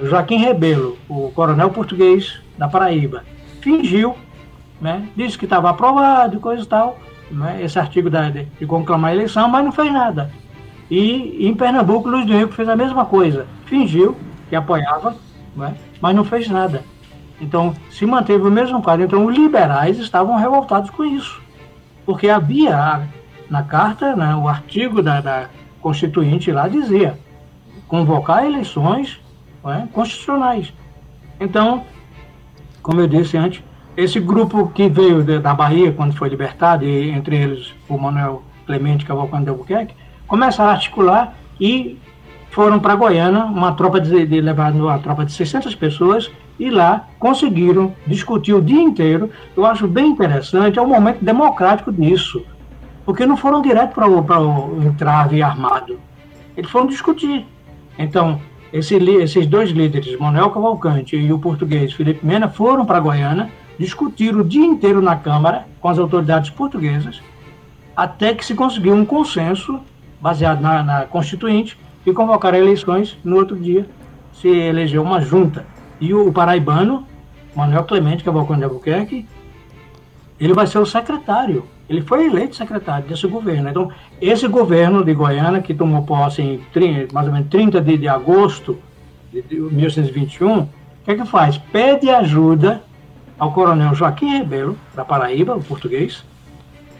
Joaquim 0.00 0.36
Rebelo, 0.36 0.98
o 1.08 1.30
coronel 1.30 1.70
português 1.70 2.40
da 2.58 2.68
Paraíba, 2.68 3.24
fingiu, 3.60 4.16
né, 4.80 5.08
disse 5.16 5.38
que 5.38 5.44
estava 5.44 5.70
aprovado 5.70 6.36
e 6.36 6.40
coisa 6.40 6.62
e 6.62 6.66
tal, 6.66 6.98
né, 7.30 7.60
esse 7.62 7.78
artigo 7.78 8.10
da, 8.10 8.28
de, 8.28 8.44
de 8.44 8.66
conclamar 8.66 9.12
a 9.12 9.14
eleição, 9.14 9.48
mas 9.48 9.64
não 9.64 9.72
fez 9.72 9.92
nada. 9.92 10.30
E 10.90 11.46
em 11.46 11.54
Pernambuco, 11.54 12.08
Luiz 12.08 12.26
do 12.26 12.36
Rico 12.36 12.52
fez 12.52 12.68
a 12.68 12.76
mesma 12.76 13.06
coisa. 13.06 13.46
Fingiu 13.66 14.16
que 14.48 14.56
apoiava, 14.56 15.16
né, 15.56 15.74
mas 16.00 16.14
não 16.14 16.24
fez 16.24 16.48
nada. 16.48 16.82
Então, 17.40 17.74
se 17.90 18.06
manteve 18.06 18.46
o 18.46 18.50
mesmo 18.50 18.82
quadro. 18.82 19.04
Então, 19.04 19.26
os 19.26 19.36
liberais 19.36 19.98
estavam 19.98 20.36
revoltados 20.36 20.90
com 20.90 21.04
isso, 21.04 21.42
porque 22.06 22.28
havia 22.28 23.08
na 23.50 23.62
carta, 23.62 24.14
né, 24.14 24.34
o 24.34 24.48
artigo 24.48 25.02
da, 25.02 25.20
da 25.20 25.48
Constituinte 25.80 26.50
lá 26.52 26.68
dizia 26.68 27.18
convocar 27.88 28.46
eleições 28.46 29.20
né, 29.64 29.88
constitucionais. 29.92 30.72
Então, 31.38 31.84
como 32.82 33.00
eu 33.00 33.06
disse 33.06 33.36
antes, 33.36 33.62
esse 33.96 34.18
grupo 34.18 34.68
que 34.68 34.88
veio 34.88 35.22
da 35.40 35.54
Bahia 35.54 35.92
quando 35.92 36.16
foi 36.16 36.28
libertado, 36.28 36.84
e 36.84 37.10
entre 37.10 37.36
eles 37.36 37.74
o 37.88 37.98
Manuel 37.98 38.42
Clemente 38.64 39.04
Cavalcante 39.04 39.44
de 39.44 39.50
Albuquerque, 39.50 39.94
começaram 40.26 40.70
a 40.70 40.72
articular 40.72 41.34
e 41.60 41.98
foram 42.52 42.78
para 42.78 42.94
Goiânia, 42.94 43.44
uma 43.46 43.72
tropa 43.72 43.98
de, 43.98 44.26
de 44.26 44.40
levar 44.40 44.72
uma 44.72 44.98
tropa 44.98 45.24
de 45.24 45.32
600 45.32 45.74
pessoas 45.74 46.30
e 46.58 46.68
lá 46.68 47.08
conseguiram 47.18 47.94
discutir 48.06 48.52
o 48.52 48.60
dia 48.60 48.80
inteiro. 48.80 49.30
Eu 49.56 49.64
acho 49.64 49.88
bem 49.88 50.08
interessante, 50.08 50.78
é 50.78 50.82
um 50.82 50.86
momento 50.86 51.24
democrático 51.24 51.90
disso, 51.90 52.44
porque 53.06 53.24
não 53.24 53.38
foram 53.38 53.62
direto 53.62 53.94
para 53.94 54.06
o, 54.06 54.78
o 54.78 54.82
entrave 54.84 55.42
armado, 55.42 55.98
eles 56.54 56.70
foram 56.70 56.86
discutir. 56.86 57.46
Então, 57.98 58.38
esse, 58.70 58.96
esses 58.96 59.46
dois 59.46 59.70
líderes, 59.70 60.18
Manuel 60.18 60.50
Cavalcante 60.50 61.16
e 61.16 61.32
o 61.32 61.38
português 61.38 61.94
Felipe 61.94 62.24
Mena, 62.24 62.50
foram 62.50 62.84
para 62.84 63.00
Goiânia, 63.00 63.48
discutiram 63.78 64.40
o 64.40 64.44
dia 64.44 64.66
inteiro 64.66 65.00
na 65.00 65.16
Câmara 65.16 65.66
com 65.80 65.88
as 65.88 65.98
autoridades 65.98 66.50
portuguesas, 66.50 67.22
até 67.96 68.34
que 68.34 68.44
se 68.44 68.54
conseguiu 68.54 68.94
um 68.94 69.06
consenso 69.06 69.80
baseado 70.20 70.60
na, 70.60 70.82
na 70.82 71.00
Constituinte 71.06 71.78
e 72.04 72.12
convocaram 72.12 72.58
eleições. 72.58 73.16
No 73.24 73.36
outro 73.36 73.56
dia, 73.56 73.86
se 74.32 74.48
elegeu 74.48 75.02
uma 75.02 75.20
junta. 75.20 75.64
E 76.00 76.12
o 76.12 76.32
paraibano, 76.32 77.06
Manuel 77.54 77.84
Clemente 77.84 78.24
Cavalcante 78.24 78.58
de 78.58 78.64
Albuquerque, 78.64 79.26
ele 80.40 80.52
vai 80.52 80.66
ser 80.66 80.78
o 80.78 80.86
secretário. 80.86 81.64
Ele 81.88 82.00
foi 82.00 82.26
eleito 82.26 82.56
secretário 82.56 83.06
desse 83.06 83.26
governo. 83.26 83.68
Então, 83.68 83.90
esse 84.20 84.48
governo 84.48 85.04
de 85.04 85.14
Goiânia, 85.14 85.60
que 85.60 85.74
tomou 85.74 86.02
posse 86.02 86.42
em 86.42 86.58
30, 86.72 87.12
mais 87.12 87.26
ou 87.26 87.32
menos 87.32 87.48
30 87.48 87.80
de, 87.80 87.98
de 87.98 88.08
agosto 88.08 88.78
de 89.32 89.44
1821, 89.54 90.60
o 90.60 90.68
que 91.04 91.10
é 91.10 91.14
que 91.14 91.24
faz? 91.26 91.58
Pede 91.58 92.08
ajuda 92.10 92.82
ao 93.38 93.52
coronel 93.52 93.94
Joaquim 93.94 94.38
Rebelo, 94.38 94.76
da 94.94 95.04
Paraíba, 95.04 95.56
o 95.56 95.62
português, 95.62 96.24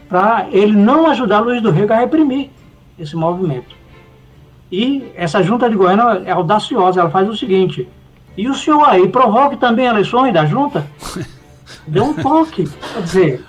para 0.07 0.47
ele 0.51 0.73
não 0.73 1.07
ajudar 1.09 1.39
Luiz 1.39 1.61
do 1.61 1.71
Rego 1.71 1.93
a 1.93 1.97
reprimir 1.97 2.49
esse 2.99 3.15
movimento. 3.15 3.75
E 4.71 5.11
essa 5.15 5.43
junta 5.43 5.69
de 5.69 5.75
Goiânia 5.75 6.23
é 6.25 6.31
audaciosa, 6.31 7.01
ela 7.01 7.09
faz 7.09 7.29
o 7.29 7.37
seguinte: 7.37 7.87
e 8.37 8.49
o 8.49 8.55
senhor 8.55 8.83
aí 8.87 9.07
provoque 9.07 9.57
também 9.57 9.85
eleições 9.85 10.33
da 10.33 10.45
junta? 10.45 10.85
Deu 11.87 12.05
um 12.05 12.13
toque, 12.13 12.67
quer 12.93 13.01
dizer, 13.01 13.45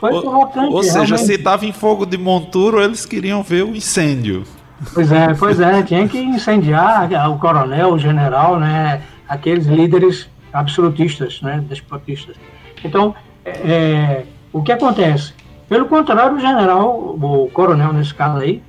foi 0.00 0.10
provocante. 0.20 0.74
Ou 0.74 0.82
seja, 0.82 0.98
realmente. 0.98 1.26
se 1.26 1.34
estava 1.34 1.64
em 1.64 1.72
fogo 1.72 2.04
de 2.04 2.18
monturo, 2.18 2.80
eles 2.82 3.06
queriam 3.06 3.42
ver 3.42 3.64
o 3.64 3.74
incêndio. 3.74 4.44
Pois 4.92 5.10
é, 5.10 5.34
pois 5.34 5.60
é, 5.60 5.82
tinha 5.82 6.06
que 6.06 6.18
incendiar 6.18 7.08
o 7.30 7.38
coronel, 7.38 7.92
o 7.92 7.98
general, 7.98 8.58
né, 8.58 9.02
aqueles 9.28 9.66
líderes 9.66 10.28
absolutistas, 10.52 11.40
né, 11.40 11.64
despotistas. 11.66 12.36
Então, 12.84 13.14
é, 13.44 14.24
o 14.52 14.62
que 14.62 14.72
acontece? 14.72 15.32
Pelo 15.68 15.86
contrário, 15.86 16.36
o 16.36 16.40
general, 16.40 17.16
o 17.20 17.50
coronel 17.52 17.92
nesse 17.92 18.14
caso 18.14 18.38
aí, 18.38 18.62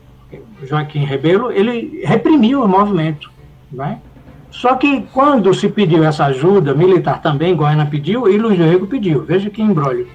Joaquim 0.64 1.04
Rebelo, 1.04 1.52
ele 1.52 2.02
reprimiu 2.04 2.64
o 2.64 2.68
movimento. 2.68 3.30
Né? 3.72 4.00
Só 4.52 4.76
que 4.76 5.02
quando 5.14 5.54
se 5.54 5.70
pediu 5.70 6.04
essa 6.04 6.26
ajuda 6.26 6.74
militar 6.74 7.22
também, 7.22 7.56
Goiânia 7.56 7.86
pediu 7.86 8.28
e 8.28 8.38
Luiz 8.38 8.58
Rego 8.58 8.88
pediu. 8.88 9.24
Veja 9.24 9.50
que 9.50 9.62
embrólio. 9.62 10.08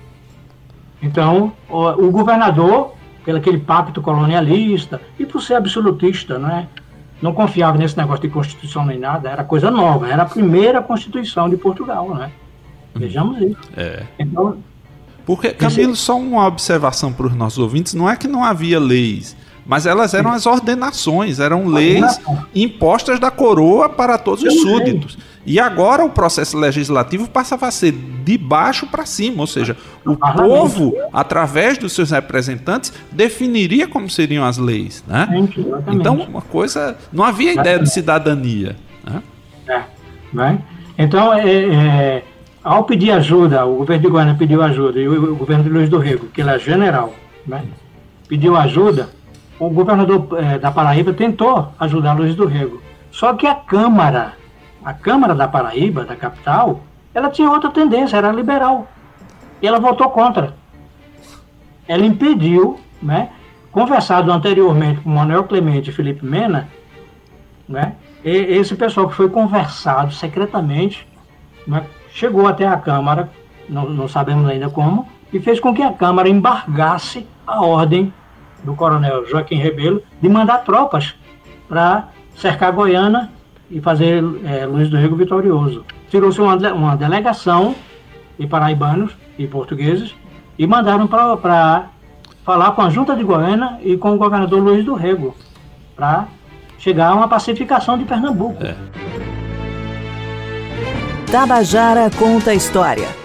Então, 1.03 1.53
o, 1.69 1.89
o, 1.89 2.11
governador, 2.11 2.95
pelo 3.25 3.39
aquele 3.39 3.59
pacto 3.59 4.01
colonialista 4.01 5.01
e 5.19 5.27
por 5.27 5.43
ser 5.43 5.55
absolutista, 5.55 6.39
né, 6.39 6.69
não 7.21 7.33
confiava 7.33 7.77
nesse 7.77 7.97
negócio 7.97 8.23
de 8.23 8.29
constituição 8.29 8.85
nem 8.85 8.99
nada, 8.99 9.29
era 9.29 9.45
coisa 9.45 9.71
nova, 9.71 10.09
era 10.09 10.23
a 10.23 10.27
primeira 10.27 10.81
constituição 10.81 11.49
de 11.49 11.57
Portugal. 11.57 12.15
Né? 12.15 12.31
Vejamos 12.95 13.41
isso. 13.41 13.59
É. 13.77 14.05
Então, 14.19 14.59
Porque, 15.27 15.51
Camilo, 15.51 15.97
só 15.97 16.19
uma 16.19 16.47
observação 16.47 17.13
para 17.13 17.27
os 17.27 17.35
nossos 17.35 17.59
ouvintes: 17.59 17.95
não 17.95 18.09
é 18.09 18.17
que 18.17 18.29
não 18.29 18.45
havia 18.45 18.79
leis, 18.79 19.37
mas 19.65 19.87
elas 19.87 20.15
eram 20.15 20.31
as 20.33 20.47
ordenações, 20.47 21.39
eram 21.39 21.67
leis 21.67 22.21
impostas 22.55 23.21
da 23.21 23.31
coroa 23.31 23.89
para 23.89 24.19
todos 24.19 24.43
os 24.43 24.61
súditos. 24.61 25.19
E 25.45 25.59
agora 25.59 26.05
o 26.05 26.11
processo 26.11 26.57
legislativo 26.57 27.29
passa 27.29 27.59
a 27.61 27.71
ser 27.71 27.93
de 27.93 28.39
baixo 28.39 28.87
para 28.87 29.05
cima, 29.05 29.41
ou 29.41 29.47
seja, 29.47 29.77
o 30.07 30.17
povo, 30.17 30.95
através 31.13 31.77
dos 31.79 31.93
seus 31.93 32.13
representantes, 32.13 32.93
definiria 33.11 33.89
como 33.89 34.09
seriam 34.09 34.45
as 34.45 34.57
leis. 34.57 35.03
Né? 35.07 35.29
Então, 35.89 36.15
uma 36.15 36.43
coisa. 36.43 36.97
Não 37.13 37.25
havia 37.25 37.55
ideia 37.55 37.79
de 37.79 37.91
cidadania. 37.91 38.77
Né? 39.05 39.23
É, 39.67 39.83
né? 40.33 40.59
Então, 40.97 41.35
é, 41.35 41.51
é, 41.51 42.23
ao 42.63 42.85
pedir 42.85 43.11
ajuda, 43.11 43.67
o 43.67 43.79
governo 43.79 44.03
de 44.03 44.09
Goiânia 44.09 44.35
pediu 44.39 44.63
ajuda, 44.63 45.01
e 45.01 45.09
o, 45.09 45.33
o 45.33 45.37
governo 45.37 45.65
de 45.65 45.71
Luiz 45.71 45.89
do 45.89 45.99
Rego, 45.99 46.27
que 46.27 46.41
ele 46.41 46.51
é 46.51 46.59
general, 46.59 47.13
né, 47.45 47.65
pediu 48.29 48.57
ajuda, 48.57 49.09
o 49.67 49.71
governador 49.71 50.29
é, 50.39 50.59
da 50.59 50.71
Paraíba 50.71 51.13
tentou 51.13 51.69
ajudar 51.79 52.15
Luiz 52.15 52.35
do 52.35 52.47
Rego. 52.47 52.83
Só 53.11 53.35
que 53.35 53.47
a 53.47 53.55
Câmara 53.55 54.33
a 54.85 54.93
Câmara 54.93 55.35
da 55.35 55.47
Paraíba, 55.47 56.05
da 56.05 56.17
capital, 56.17 56.81
ela 57.15 57.31
tinha 57.31 57.49
outra 57.49 57.71
tendência, 57.71 58.17
era 58.17 58.33
liberal. 58.33 58.89
E 59.61 59.67
ela 59.67 59.79
votou 59.79 60.11
contra. 60.11 60.55
Ela 61.87 62.05
impediu, 62.05 62.81
né, 63.01 63.31
conversado 63.71 64.33
anteriormente 64.33 65.01
com 65.01 65.11
Manuel 65.11 65.45
Clemente 65.45 65.91
e 65.91 65.93
Felipe 65.93 66.25
Mena, 66.25 66.69
né, 67.69 67.95
esse 68.25 68.75
pessoal 68.75 69.09
que 69.09 69.15
foi 69.15 69.29
conversado 69.29 70.13
secretamente, 70.13 71.07
né, 71.67 71.85
chegou 72.11 72.47
até 72.47 72.67
a 72.67 72.77
Câmara, 72.77 73.31
não, 73.69 73.89
não 73.89 74.09
sabemos 74.09 74.49
ainda 74.49 74.69
como, 74.69 75.09
e 75.33 75.39
fez 75.39 75.61
com 75.61 75.75
que 75.75 75.83
a 75.83 75.93
Câmara 75.93 76.29
embargasse 76.29 77.27
a 77.47 77.65
ordem 77.65 78.13
do 78.63 78.75
coronel 78.75 79.27
Joaquim 79.27 79.57
Rebelo 79.57 80.03
de 80.21 80.29
mandar 80.29 80.59
tropas 80.59 81.15
para 81.69 82.09
cercar 82.37 82.73
Goiânia 82.73 83.29
e 83.71 83.81
fazer 83.81 84.23
é, 84.45 84.67
Luiz 84.67 84.89
do 84.89 84.97
Rego 84.97 85.17
vitorioso. 85.17 85.85
Tirou-se 86.11 86.41
uma, 86.41 86.55
uma 86.73 86.97
delegação 86.97 87.75
de 88.39 88.47
paraibanos 88.47 89.13
e 89.39 89.47
portugueses 89.47 90.15
e 90.59 90.67
mandaram 90.67 91.07
para 91.07 91.87
falar 92.45 92.73
com 92.73 92.83
a 92.83 92.91
Junta 92.91 93.17
de 93.17 93.25
Goiânia 93.25 93.79
e 93.83 93.97
com 93.97 94.15
o 94.15 94.19
governador 94.19 94.63
Luiz 94.63 94.85
do 94.85 94.95
Rego 94.95 95.35
para 95.97 96.27
chegar 96.79 97.09
a 97.09 97.15
uma 97.15 97.29
pacificação 97.29 97.97
de 97.97 98.05
Pernambuco. 98.05 98.63
É. 98.63 98.75
Tabajara 101.31 102.11
conta 102.19 102.51
a 102.51 102.55
história. 102.55 103.22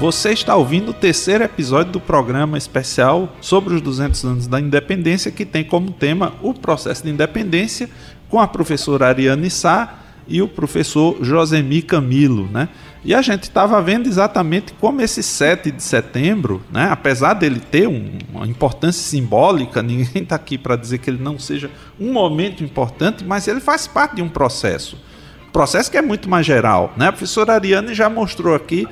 Você 0.00 0.30
está 0.30 0.56
ouvindo 0.56 0.92
o 0.92 0.94
terceiro 0.94 1.44
episódio 1.44 1.92
do 1.92 2.00
programa 2.00 2.56
especial 2.56 3.36
sobre 3.38 3.74
os 3.74 3.82
200 3.82 4.24
anos 4.24 4.46
da 4.46 4.58
independência, 4.58 5.30
que 5.30 5.44
tem 5.44 5.62
como 5.62 5.90
tema 5.90 6.32
o 6.40 6.54
processo 6.54 7.04
de 7.04 7.10
independência 7.10 7.86
com 8.30 8.40
a 8.40 8.48
professora 8.48 9.08
Ariane 9.08 9.50
Sá 9.50 9.98
e 10.26 10.40
o 10.40 10.48
professor 10.48 11.18
Josemi 11.20 11.82
Camilo, 11.82 12.48
né? 12.50 12.70
E 13.04 13.14
a 13.14 13.20
gente 13.20 13.42
estava 13.42 13.82
vendo 13.82 14.08
exatamente 14.08 14.72
como 14.80 15.02
esse 15.02 15.22
7 15.22 15.70
de 15.70 15.82
setembro, 15.82 16.62
né, 16.72 16.88
apesar 16.90 17.34
dele 17.34 17.60
ter 17.60 17.86
um, 17.86 18.10
uma 18.32 18.46
importância 18.46 19.02
simbólica, 19.02 19.82
ninguém 19.84 20.22
está 20.22 20.36
aqui 20.36 20.56
para 20.56 20.76
dizer 20.76 20.96
que 20.96 21.10
ele 21.10 21.22
não 21.22 21.38
seja 21.38 21.70
um 22.00 22.10
momento 22.10 22.64
importante, 22.64 23.22
mas 23.22 23.46
ele 23.46 23.60
faz 23.60 23.86
parte 23.86 24.16
de 24.16 24.22
um 24.22 24.30
processo. 24.30 24.96
Processo 25.52 25.90
que 25.90 25.98
é 25.98 26.02
muito 26.02 26.30
mais 26.30 26.46
geral. 26.46 26.94
Né? 26.96 27.08
A 27.08 27.12
professora 27.12 27.52
Ariane 27.52 27.92
já 27.92 28.08
mostrou 28.08 28.54
aqui 28.54 28.88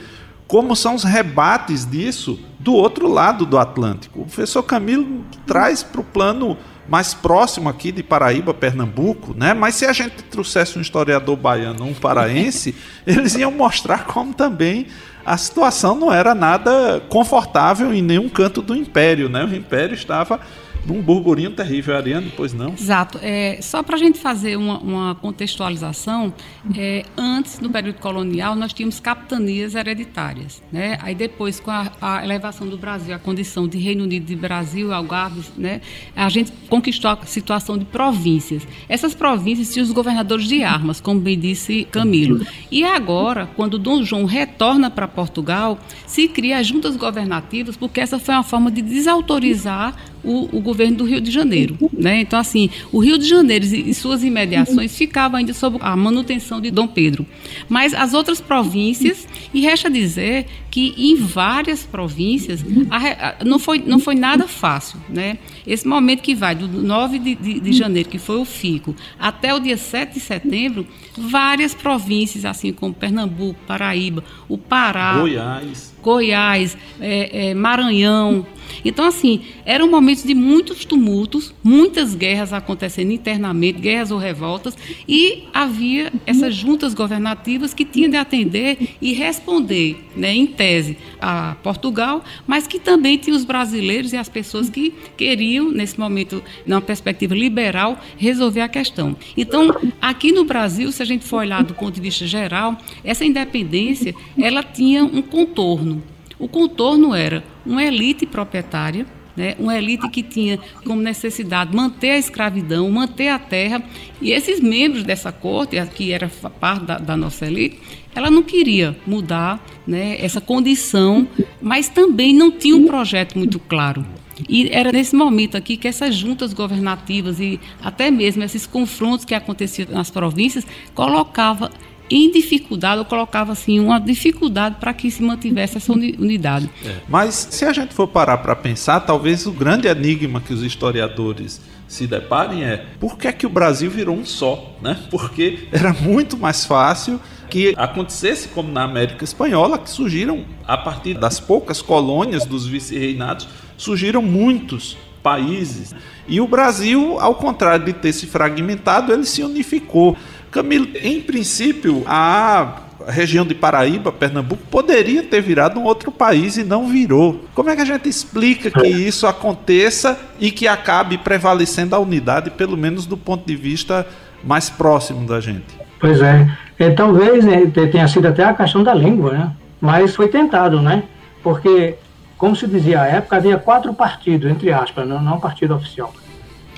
como 0.48 0.74
são 0.74 0.94
os 0.94 1.04
rebates 1.04 1.84
disso 1.84 2.40
do 2.58 2.72
outro 2.72 3.06
lado 3.06 3.44
do 3.44 3.58
Atlântico. 3.58 4.22
O 4.22 4.24
professor 4.24 4.62
Camilo 4.62 5.24
traz 5.46 5.82
para 5.82 6.00
o 6.00 6.04
plano 6.04 6.56
mais 6.88 7.12
próximo 7.12 7.68
aqui 7.68 7.92
de 7.92 8.02
Paraíba, 8.02 8.54
Pernambuco, 8.54 9.34
né? 9.36 9.52
Mas 9.52 9.74
se 9.74 9.84
a 9.84 9.92
gente 9.92 10.22
trouxesse 10.24 10.78
um 10.78 10.80
historiador 10.80 11.36
baiano, 11.36 11.84
um 11.84 11.92
paraense, 11.92 12.74
eles 13.06 13.34
iam 13.34 13.52
mostrar 13.52 14.06
como 14.06 14.32
também 14.32 14.86
a 15.24 15.36
situação 15.36 15.94
não 15.94 16.10
era 16.10 16.34
nada 16.34 17.02
confortável 17.10 17.92
em 17.92 18.00
nenhum 18.00 18.30
canto 18.30 18.62
do 18.62 18.74
império, 18.74 19.28
né? 19.28 19.44
O 19.44 19.54
império 19.54 19.94
estava 19.94 20.40
num 20.88 21.02
burburinho 21.02 21.50
terrível. 21.50 21.96
Ariane, 21.96 22.32
pois 22.34 22.54
não? 22.54 22.72
Exato. 22.72 23.18
É, 23.22 23.58
só 23.60 23.82
para 23.82 23.96
a 23.96 23.98
gente 23.98 24.18
fazer 24.18 24.56
uma, 24.56 24.78
uma 24.78 25.14
contextualização, 25.14 26.32
é, 26.76 27.04
antes, 27.16 27.60
no 27.60 27.68
período 27.70 27.98
colonial, 27.98 28.56
nós 28.56 28.72
tínhamos 28.72 28.98
capitanias 28.98 29.74
hereditárias. 29.74 30.62
Né? 30.72 30.98
Aí 31.02 31.14
depois, 31.14 31.60
com 31.60 31.70
a, 31.70 31.92
a 32.00 32.24
elevação 32.24 32.66
do 32.66 32.78
Brasil, 32.78 33.14
a 33.14 33.18
condição 33.18 33.68
de 33.68 33.78
Reino 33.78 34.04
Unido 34.04 34.24
de 34.24 34.34
Brasil, 34.34 34.92
Algarve, 34.92 35.42
né? 35.56 35.80
a 36.16 36.28
gente 36.28 36.52
conquistou 36.68 37.10
a 37.10 37.18
situação 37.26 37.76
de 37.76 37.84
províncias. 37.84 38.66
Essas 38.88 39.14
províncias 39.14 39.72
tinham 39.72 39.84
os 39.84 39.92
governadores 39.92 40.46
de 40.46 40.62
armas, 40.62 41.00
como 41.00 41.20
bem 41.20 41.38
disse 41.38 41.84
Camilo. 41.90 42.46
E 42.70 42.84
agora, 42.84 43.48
quando 43.56 43.78
Dom 43.78 44.02
João 44.02 44.24
retorna 44.24 44.90
para 44.90 45.06
Portugal, 45.06 45.78
se 46.06 46.28
cria 46.28 46.58
as 46.58 46.66
juntas 46.66 46.96
governativas, 46.96 47.76
porque 47.76 48.00
essa 48.00 48.18
foi 48.18 48.34
uma 48.34 48.42
forma 48.42 48.70
de 48.70 48.80
desautorizar 48.80 49.94
o, 50.22 50.56
o, 50.56 50.60
governo 50.60 50.98
do 50.98 51.04
Rio 51.04 51.20
de 51.20 51.30
Janeiro. 51.30 51.76
Né? 51.92 52.20
Então, 52.20 52.38
assim, 52.38 52.70
o 52.92 52.98
Rio 52.98 53.18
de 53.18 53.28
Janeiro 53.28 53.64
e 53.64 53.92
suas 53.94 54.22
imediações 54.22 54.96
ficavam 54.96 55.38
ainda 55.38 55.52
sob 55.52 55.78
a 55.80 55.96
manutenção 55.96 56.60
de 56.60 56.70
Dom 56.70 56.86
Pedro. 56.86 57.26
Mas 57.68 57.94
as 57.94 58.14
outras 58.14 58.40
províncias, 58.40 59.26
e 59.52 59.60
resta 59.60 59.90
dizer 59.90 60.46
que 60.70 60.94
em 60.96 61.16
várias 61.16 61.84
províncias 61.84 62.64
a, 62.90 63.28
a, 63.40 63.44
não, 63.44 63.58
foi, 63.58 63.82
não 63.84 63.98
foi 63.98 64.14
nada 64.14 64.46
fácil. 64.46 65.00
Né? 65.08 65.38
Esse 65.66 65.86
momento 65.86 66.22
que 66.22 66.34
vai 66.34 66.54
do 66.54 66.68
9 66.68 67.18
de, 67.18 67.34
de, 67.34 67.60
de, 67.60 67.72
janeiro, 67.72 68.08
que 68.08 68.18
foi 68.18 68.36
o 68.36 68.44
FICO, 68.44 68.94
até 69.18 69.54
o 69.54 69.58
dia 69.58 69.76
7 69.76 70.14
de 70.14 70.20
setembro, 70.20 70.86
várias 71.16 71.74
províncias, 71.74 72.44
assim 72.44 72.72
como 72.72 72.94
Pernambuco, 72.94 73.58
Paraíba, 73.66 74.22
o 74.48 74.56
Pará, 74.56 75.18
Goiás, 75.18 75.94
Goiás 76.02 76.76
é, 77.00 77.50
é, 77.50 77.54
Maranhão, 77.54 78.46
então, 78.84 79.04
assim, 79.04 79.40
eram 79.64 79.90
momentos 79.90 80.24
de 80.24 80.34
muitos 80.34 80.84
tumultos, 80.84 81.54
muitas 81.62 82.14
guerras 82.14 82.52
acontecendo 82.52 83.12
internamente, 83.12 83.80
guerras 83.80 84.10
ou 84.10 84.18
revoltas, 84.18 84.76
e 85.08 85.44
havia 85.52 86.12
essas 86.26 86.54
juntas 86.54 86.94
governativas 86.94 87.74
que 87.74 87.84
tinham 87.84 88.10
de 88.10 88.16
atender 88.16 88.96
e 89.00 89.12
responder, 89.12 90.04
né, 90.16 90.34
em 90.34 90.46
tese, 90.46 90.96
a 91.20 91.56
Portugal, 91.62 92.24
mas 92.46 92.66
que 92.66 92.78
também 92.78 93.18
tinha 93.18 93.36
os 93.36 93.44
brasileiros 93.44 94.12
e 94.12 94.16
as 94.16 94.28
pessoas 94.28 94.68
que 94.70 94.92
queriam, 95.16 95.70
nesse 95.70 95.98
momento, 95.98 96.42
numa 96.66 96.80
perspectiva 96.80 97.34
liberal, 97.34 97.98
resolver 98.16 98.60
a 98.60 98.68
questão. 98.68 99.16
Então, 99.36 99.74
aqui 100.00 100.32
no 100.32 100.44
Brasil, 100.44 100.90
se 100.92 101.02
a 101.02 101.06
gente 101.06 101.24
for 101.24 101.38
olhar 101.38 101.62
do 101.62 101.74
ponto 101.74 101.94
de 101.94 102.00
vista 102.00 102.26
geral, 102.26 102.76
essa 103.04 103.24
independência, 103.24 104.14
ela 104.38 104.62
tinha 104.62 105.04
um 105.04 105.22
contorno. 105.22 106.02
O 106.38 106.46
contorno 106.46 107.14
era 107.14 107.42
uma 107.68 107.84
elite 107.84 108.26
proprietária, 108.26 109.06
né, 109.36 109.54
uma 109.58 109.78
elite 109.78 110.08
que 110.08 110.22
tinha 110.22 110.58
como 110.84 111.00
necessidade 111.00 111.74
manter 111.74 112.10
a 112.10 112.18
escravidão, 112.18 112.90
manter 112.90 113.28
a 113.28 113.38
terra, 113.38 113.82
e 114.20 114.32
esses 114.32 114.60
membros 114.60 115.04
dessa 115.04 115.30
corte, 115.30 115.80
que 115.94 116.12
era 116.12 116.28
parte 116.58 116.86
da, 116.86 116.98
da 116.98 117.16
nossa 117.16 117.46
elite, 117.46 117.78
ela 118.14 118.30
não 118.30 118.42
queria 118.42 118.96
mudar 119.06 119.64
né, 119.86 120.16
essa 120.20 120.40
condição, 120.40 121.28
mas 121.62 121.88
também 121.88 122.34
não 122.34 122.50
tinha 122.50 122.74
um 122.74 122.86
projeto 122.86 123.38
muito 123.38 123.60
claro. 123.60 124.04
E 124.48 124.68
era 124.70 124.90
nesse 124.90 125.14
momento 125.14 125.56
aqui 125.56 125.76
que 125.76 125.86
essas 125.86 126.14
juntas 126.14 126.52
governativas 126.52 127.40
e 127.40 127.60
até 127.82 128.10
mesmo 128.10 128.42
esses 128.42 128.66
confrontos 128.66 129.24
que 129.24 129.34
aconteciam 129.34 129.88
nas 129.90 130.10
províncias 130.10 130.66
colocava 130.94 131.70
em 132.10 132.30
dificuldade, 132.30 133.00
eu 133.00 133.04
colocava 133.04 133.52
assim 133.52 133.78
uma 133.80 133.98
dificuldade 133.98 134.76
para 134.80 134.92
que 134.92 135.10
se 135.10 135.22
mantivesse 135.22 135.76
essa 135.76 135.92
unidade. 135.92 136.70
É. 136.84 136.96
Mas 137.08 137.48
se 137.50 137.64
a 137.64 137.72
gente 137.72 137.94
for 137.94 138.08
parar 138.08 138.38
para 138.38 138.56
pensar, 138.56 139.00
talvez 139.00 139.46
o 139.46 139.52
grande 139.52 139.88
enigma 139.88 140.40
que 140.40 140.52
os 140.52 140.62
historiadores 140.62 141.60
se 141.86 142.06
deparem 142.06 142.64
é 142.64 142.84
por 143.00 143.16
que, 143.16 143.26
é 143.26 143.32
que 143.32 143.46
o 143.46 143.50
Brasil 143.50 143.90
virou 143.90 144.14
um 144.14 144.24
só, 144.24 144.76
né? 144.82 144.98
Porque 145.10 145.68
era 145.72 145.92
muito 145.92 146.36
mais 146.36 146.64
fácil 146.66 147.18
que 147.48 147.74
acontecesse 147.78 148.48
como 148.48 148.70
na 148.70 148.82
América 148.82 149.24
Espanhola, 149.24 149.78
que 149.78 149.88
surgiram 149.88 150.44
a 150.66 150.76
partir 150.76 151.14
das 151.14 151.40
poucas 151.40 151.80
colônias 151.80 152.44
dos 152.44 152.66
vice-reinados, 152.66 153.48
surgiram 153.76 154.20
muitos 154.20 154.98
países. 155.22 155.94
E 156.26 156.40
o 156.40 156.46
Brasil, 156.46 157.18
ao 157.18 157.34
contrário 157.34 157.86
de 157.86 157.92
ter 157.92 158.12
se 158.12 158.26
fragmentado, 158.26 159.12
ele 159.12 159.24
se 159.24 159.42
unificou. 159.42 160.16
Camilo, 160.50 160.88
em 161.02 161.20
princípio, 161.20 162.02
a 162.06 162.82
região 163.06 163.46
de 163.46 163.54
Paraíba, 163.54 164.12
Pernambuco, 164.12 164.62
poderia 164.70 165.22
ter 165.22 165.40
virado 165.40 165.78
um 165.78 165.84
outro 165.84 166.10
país 166.10 166.56
e 166.56 166.64
não 166.64 166.88
virou. 166.88 167.44
Como 167.54 167.70
é 167.70 167.76
que 167.76 167.82
a 167.82 167.84
gente 167.84 168.08
explica 168.08 168.70
que 168.70 168.86
isso 168.86 169.26
aconteça 169.26 170.18
e 170.38 170.50
que 170.50 170.66
acabe 170.66 171.18
prevalecendo 171.18 171.94
a 171.94 171.98
unidade, 171.98 172.50
pelo 172.50 172.76
menos 172.76 173.06
do 173.06 173.16
ponto 173.16 173.46
de 173.46 173.56
vista 173.56 174.06
mais 174.42 174.68
próximo 174.68 175.26
da 175.26 175.40
gente? 175.40 175.78
Pois 176.00 176.20
é. 176.20 176.48
é 176.78 176.90
talvez 176.90 177.44
né, 177.44 177.66
tenha 177.90 178.06
sido 178.08 178.28
até 178.28 178.44
a 178.44 178.54
questão 178.54 178.82
da 178.82 178.94
língua, 178.94 179.32
né? 179.32 179.52
Mas 179.80 180.14
foi 180.14 180.28
tentado, 180.28 180.80
né? 180.80 181.02
Porque 181.42 181.96
como 182.38 182.54
se 182.54 182.66
dizia 182.68 183.02
à 183.02 183.06
época, 183.06 183.36
havia 183.36 183.58
quatro 183.58 183.92
partidos, 183.92 184.50
entre 184.50 184.72
aspas, 184.72 185.06
não, 185.06 185.20
não 185.20 185.40
partido 185.40 185.74
oficial. 185.74 186.12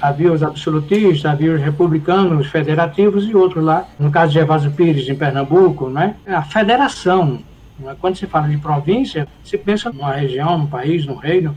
Havia 0.01 0.33
os 0.33 0.43
absolutistas, 0.43 1.25
havia 1.25 1.55
os 1.55 1.61
republicanos, 1.61 2.47
os 2.47 2.47
federativos 2.47 3.29
e 3.29 3.35
outros 3.35 3.65
lá. 3.65 3.87
No 3.99 4.11
caso 4.11 4.33
de 4.33 4.39
Evásio 4.39 4.71
Pires, 4.71 5.09
em 5.09 5.15
Pernambuco, 5.15 5.89
né? 5.89 6.17
a 6.27 6.43
federação. 6.43 7.41
Né? 7.79 7.97
Quando 8.01 8.17
se 8.17 8.27
fala 8.27 8.49
de 8.49 8.59
província, 8.59 9.29
se 9.45 9.59
pensa 9.59 9.91
numa 9.91 10.13
região, 10.13 10.59
num 10.59 10.67
país, 10.67 11.05
num 11.07 11.17
reino 11.17 11.57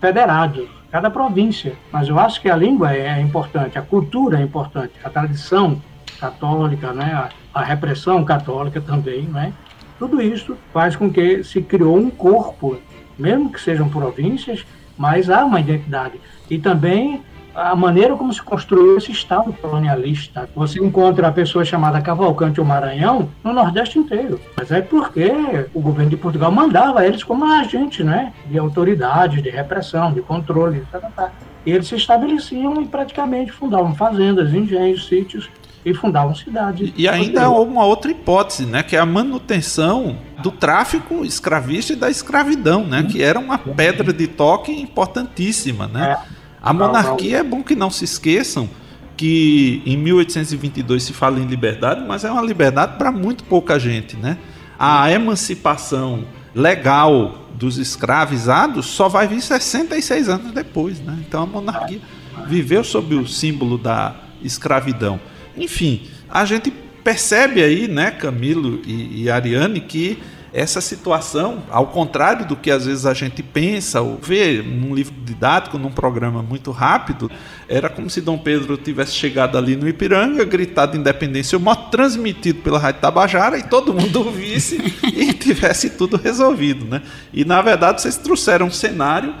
federado, 0.00 0.68
cada 0.90 1.10
província. 1.10 1.74
Mas 1.92 2.08
eu 2.08 2.18
acho 2.18 2.40
que 2.40 2.48
a 2.48 2.56
língua 2.56 2.92
é 2.94 3.20
importante, 3.20 3.78
a 3.78 3.82
cultura 3.82 4.38
é 4.38 4.42
importante, 4.42 4.92
a 5.02 5.10
tradição 5.10 5.80
católica, 6.18 6.92
né? 6.92 7.12
a, 7.12 7.60
a 7.60 7.64
repressão 7.64 8.24
católica 8.24 8.80
também. 8.80 9.22
Né? 9.22 9.52
Tudo 9.98 10.22
isso 10.22 10.56
faz 10.72 10.94
com 10.94 11.10
que 11.10 11.42
se 11.42 11.60
criou 11.60 11.96
um 11.96 12.10
corpo 12.10 12.78
mesmo 13.20 13.52
que 13.52 13.60
sejam 13.60 13.88
províncias, 13.88 14.64
mas 14.96 15.30
há 15.30 15.44
uma 15.44 15.60
identidade. 15.60 16.18
E 16.48 16.58
também 16.58 17.22
a 17.54 17.74
maneira 17.74 18.16
como 18.16 18.32
se 18.32 18.42
construiu 18.42 18.96
esse 18.96 19.12
Estado 19.12 19.52
colonialista. 19.52 20.48
Você 20.54 20.78
encontra 20.78 21.28
a 21.28 21.32
pessoa 21.32 21.64
chamada 21.64 22.00
Cavalcante 22.00 22.60
ou 22.60 22.66
Maranhão 22.66 23.28
no 23.42 23.52
Nordeste 23.52 23.98
inteiro. 23.98 24.40
Mas 24.56 24.70
é 24.70 24.80
porque 24.80 25.30
o 25.74 25.80
governo 25.80 26.10
de 26.10 26.16
Portugal 26.16 26.50
mandava 26.50 27.06
eles 27.06 27.22
como 27.22 27.44
agentes 27.44 28.04
né, 28.04 28.32
de 28.46 28.58
autoridade, 28.58 29.42
de 29.42 29.50
repressão, 29.50 30.12
de 30.12 30.20
controle. 30.20 30.84
Tá, 30.90 30.98
tá, 30.98 31.10
tá. 31.10 31.32
E 31.64 31.72
eles 31.72 31.88
se 31.88 31.96
estabeleciam 31.96 32.80
e 32.80 32.86
praticamente 32.86 33.52
fundavam 33.52 33.94
fazendas, 33.94 34.54
engenhos, 34.54 35.06
sítios 35.06 35.50
e 35.84 35.94
fundavam 35.94 36.34
cidades. 36.34 36.92
E 36.96 37.08
ainda 37.08 37.44
há 37.44 37.50
uma 37.50 37.84
outra 37.84 38.10
hipótese, 38.10 38.66
né, 38.66 38.82
que 38.82 38.96
é 38.96 38.98
a 38.98 39.06
manutenção 39.06 40.16
do 40.42 40.50
tráfico 40.50 41.24
escravista 41.24 41.92
e 41.92 41.96
da 41.96 42.10
escravidão, 42.10 42.84
né, 42.84 43.02
que 43.02 43.22
era 43.22 43.38
uma 43.38 43.58
pedra 43.58 44.12
de 44.12 44.26
toque 44.26 44.72
importantíssima, 44.72 45.86
né? 45.86 46.18
É. 46.36 46.39
A 46.62 46.72
monarquia 46.72 47.38
é 47.38 47.42
bom 47.42 47.62
que 47.62 47.74
não 47.74 47.90
se 47.90 48.04
esqueçam 48.04 48.68
que 49.16 49.82
em 49.84 49.96
1822 49.98 51.02
se 51.02 51.12
fala 51.12 51.38
em 51.38 51.46
liberdade, 51.46 52.02
mas 52.06 52.24
é 52.24 52.30
uma 52.30 52.42
liberdade 52.42 52.96
para 52.96 53.12
muito 53.12 53.44
pouca 53.44 53.78
gente, 53.78 54.16
né? 54.16 54.38
A 54.78 55.10
emancipação 55.10 56.24
legal 56.54 57.46
dos 57.54 57.76
escravizados 57.76 58.86
só 58.86 59.08
vai 59.08 59.28
vir 59.28 59.42
66 59.42 60.28
anos 60.28 60.52
depois, 60.52 61.00
né? 61.00 61.18
Então 61.26 61.42
a 61.42 61.46
monarquia 61.46 62.00
viveu 62.46 62.82
sob 62.82 63.14
o 63.14 63.26
símbolo 63.26 63.76
da 63.76 64.14
escravidão. 64.42 65.20
Enfim, 65.56 66.08
a 66.28 66.44
gente 66.44 66.70
percebe 67.04 67.62
aí, 67.62 67.88
né, 67.88 68.10
Camilo 68.10 68.80
e, 68.86 69.22
e 69.24 69.30
Ariane, 69.30 69.80
que 69.80 70.18
essa 70.52 70.80
situação, 70.80 71.62
ao 71.70 71.86
contrário 71.86 72.44
do 72.46 72.56
que 72.56 72.70
às 72.70 72.84
vezes 72.86 73.06
a 73.06 73.14
gente 73.14 73.42
pensa 73.42 74.00
ou 74.00 74.18
vê 74.20 74.60
num 74.60 74.94
livro 74.94 75.14
didático, 75.24 75.78
num 75.78 75.92
programa 75.92 76.42
muito 76.42 76.72
rápido, 76.72 77.30
era 77.68 77.88
como 77.88 78.10
se 78.10 78.20
Dom 78.20 78.36
Pedro 78.36 78.76
tivesse 78.76 79.12
chegado 79.12 79.56
ali 79.56 79.76
no 79.76 79.88
Ipiranga, 79.88 80.44
gritado 80.44 80.96
independência, 80.96 81.56
o 81.56 81.60
modo 81.60 81.88
transmitido 81.90 82.62
pela 82.62 82.78
Rádio 82.78 83.00
Tabajara 83.00 83.58
e 83.58 83.62
todo 83.62 83.94
mundo 83.94 84.16
ouvisse 84.26 84.76
e 85.04 85.32
tivesse 85.32 85.90
tudo 85.90 86.16
resolvido, 86.16 86.84
né? 86.84 87.02
E 87.32 87.44
na 87.44 87.62
verdade 87.62 88.02
vocês 88.02 88.16
trouxeram 88.16 88.66
um 88.66 88.72
cenário 88.72 89.34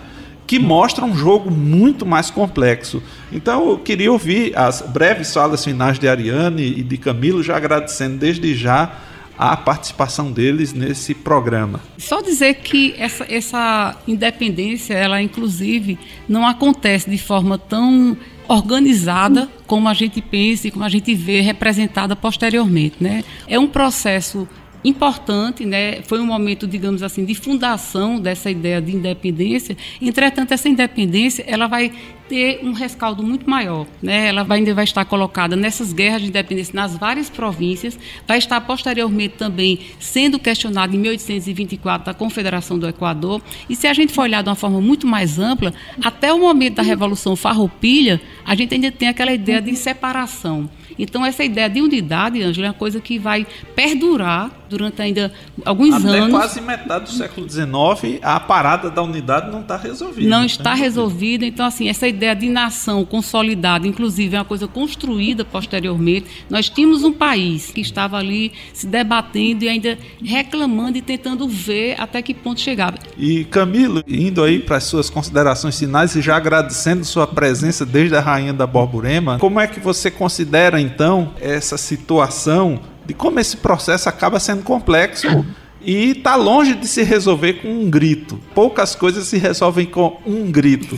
que 0.46 0.58
mostra 0.58 1.04
um 1.04 1.16
jogo 1.16 1.50
muito 1.50 2.04
mais 2.04 2.30
complexo. 2.30 3.02
Então 3.32 3.70
eu 3.70 3.78
queria 3.78 4.10
ouvir 4.10 4.56
as 4.56 4.82
breves 4.82 5.32
falas 5.32 5.64
finais 5.64 5.98
de 5.98 6.08
Ariane 6.08 6.66
e 6.66 6.82
de 6.82 6.96
Camilo, 6.96 7.42
já 7.42 7.56
agradecendo 7.56 8.16
desde 8.18 8.54
já 8.54 8.92
a 9.40 9.56
participação 9.56 10.30
deles 10.30 10.74
nesse 10.74 11.14
programa. 11.14 11.80
Só 11.96 12.20
dizer 12.20 12.56
que 12.56 12.94
essa, 12.98 13.24
essa 13.26 13.96
independência, 14.06 14.92
ela 14.92 15.22
inclusive 15.22 15.98
não 16.28 16.46
acontece 16.46 17.08
de 17.08 17.16
forma 17.16 17.56
tão 17.56 18.14
organizada 18.46 19.48
como 19.66 19.88
a 19.88 19.94
gente 19.94 20.20
pensa 20.20 20.68
e 20.68 20.70
como 20.70 20.84
a 20.84 20.90
gente 20.90 21.14
vê 21.14 21.40
representada 21.40 22.14
posteriormente, 22.14 22.96
né? 23.00 23.24
É 23.48 23.58
um 23.58 23.66
processo 23.66 24.46
importante, 24.84 25.64
né? 25.64 26.02
Foi 26.02 26.20
um 26.20 26.26
momento, 26.26 26.66
digamos 26.66 27.02
assim, 27.02 27.24
de 27.24 27.34
fundação 27.34 28.20
dessa 28.20 28.50
ideia 28.50 28.80
de 28.80 28.94
independência. 28.94 29.76
Entretanto, 30.00 30.52
essa 30.52 30.68
independência 30.68 31.44
ela 31.46 31.66
vai 31.66 31.92
ter 32.28 32.60
um 32.62 32.72
rescaldo 32.72 33.24
muito 33.24 33.50
maior, 33.50 33.88
né? 34.00 34.28
Ela 34.28 34.44
vai, 34.44 34.58
ainda 34.58 34.72
vai 34.72 34.84
estar 34.84 35.04
colocada 35.04 35.56
nessas 35.56 35.92
guerras 35.92 36.22
de 36.22 36.28
independência 36.28 36.72
nas 36.74 36.96
várias 36.96 37.28
províncias, 37.28 37.98
vai 38.26 38.38
estar 38.38 38.60
posteriormente 38.60 39.34
também 39.36 39.80
sendo 39.98 40.38
questionada 40.38 40.94
em 40.94 40.98
1824 41.00 42.06
da 42.06 42.14
Confederação 42.14 42.78
do 42.78 42.88
Equador. 42.88 43.42
E 43.68 43.74
se 43.74 43.88
a 43.88 43.92
gente 43.92 44.12
for 44.12 44.22
olhar 44.22 44.42
de 44.42 44.48
uma 44.48 44.54
forma 44.54 44.80
muito 44.80 45.08
mais 45.08 45.40
ampla, 45.40 45.74
até 46.04 46.32
o 46.32 46.38
momento 46.38 46.76
da 46.76 46.82
Revolução 46.82 47.34
Farroupilha, 47.34 48.20
a 48.44 48.54
gente 48.54 48.74
ainda 48.74 48.92
tem 48.92 49.08
aquela 49.08 49.32
ideia 49.32 49.60
de 49.60 49.74
separação. 49.74 50.70
Então, 50.96 51.24
essa 51.24 51.42
ideia 51.42 51.68
de 51.68 51.80
unidade, 51.80 52.42
Ângela, 52.42 52.68
é 52.68 52.70
uma 52.70 52.74
coisa 52.74 53.00
que 53.00 53.18
vai 53.18 53.46
perdurar 53.74 54.59
durante 54.70 55.02
ainda 55.02 55.32
alguns 55.64 55.94
Até 55.96 56.18
anos. 56.18 56.30
quase 56.30 56.60
metade 56.60 57.04
do 57.04 57.10
século 57.10 57.50
XIX, 57.50 58.20
a 58.22 58.38
parada 58.38 58.88
da 58.88 59.02
unidade 59.02 59.50
não 59.50 59.60
está 59.60 59.76
resolvida. 59.76 60.28
Não 60.28 60.44
está 60.44 60.72
resolvida. 60.72 61.44
Então, 61.44 61.66
assim, 61.66 61.88
essa 61.88 62.06
ideia 62.06 62.34
de 62.34 62.48
nação 62.48 63.04
consolidada, 63.04 63.86
inclusive, 63.86 64.36
é 64.36 64.38
uma 64.38 64.44
coisa 64.44 64.68
construída 64.68 65.44
posteriormente. 65.44 66.26
Nós 66.48 66.68
tínhamos 66.68 67.02
um 67.02 67.12
país 67.12 67.70
que 67.72 67.80
estava 67.80 68.16
ali 68.16 68.52
se 68.72 68.86
debatendo 68.86 69.64
e 69.64 69.68
ainda 69.68 69.98
reclamando 70.24 70.96
e 70.96 71.02
tentando 71.02 71.48
ver 71.48 71.96
até 72.00 72.22
que 72.22 72.32
ponto 72.32 72.60
chegava. 72.60 72.96
E 73.18 73.44
Camilo, 73.44 74.02
indo 74.06 74.42
aí 74.44 74.60
para 74.60 74.76
as 74.76 74.84
suas 74.84 75.10
considerações 75.10 75.78
finais 75.78 76.14
e 76.14 76.22
já 76.22 76.36
agradecendo 76.36 77.04
sua 77.04 77.26
presença 77.26 77.84
desde 77.84 78.14
a 78.14 78.20
Rainha 78.20 78.52
da 78.52 78.66
Borborema, 78.66 79.38
como 79.38 79.58
é 79.58 79.66
que 79.66 79.80
você 79.80 80.10
considera, 80.10 80.80
então, 80.80 81.34
essa 81.40 81.76
situação 81.76 82.80
de 83.10 83.14
como 83.14 83.40
esse 83.40 83.56
processo 83.56 84.08
acaba 84.08 84.38
sendo 84.38 84.62
complexo 84.62 85.44
e 85.80 86.12
está 86.12 86.36
longe 86.36 86.76
de 86.76 86.86
se 86.86 87.02
resolver 87.02 87.54
com 87.54 87.68
um 87.68 87.90
grito. 87.90 88.38
Poucas 88.54 88.94
coisas 88.94 89.26
se 89.26 89.36
resolvem 89.36 89.84
com 89.84 90.18
um 90.24 90.48
grito. 90.48 90.96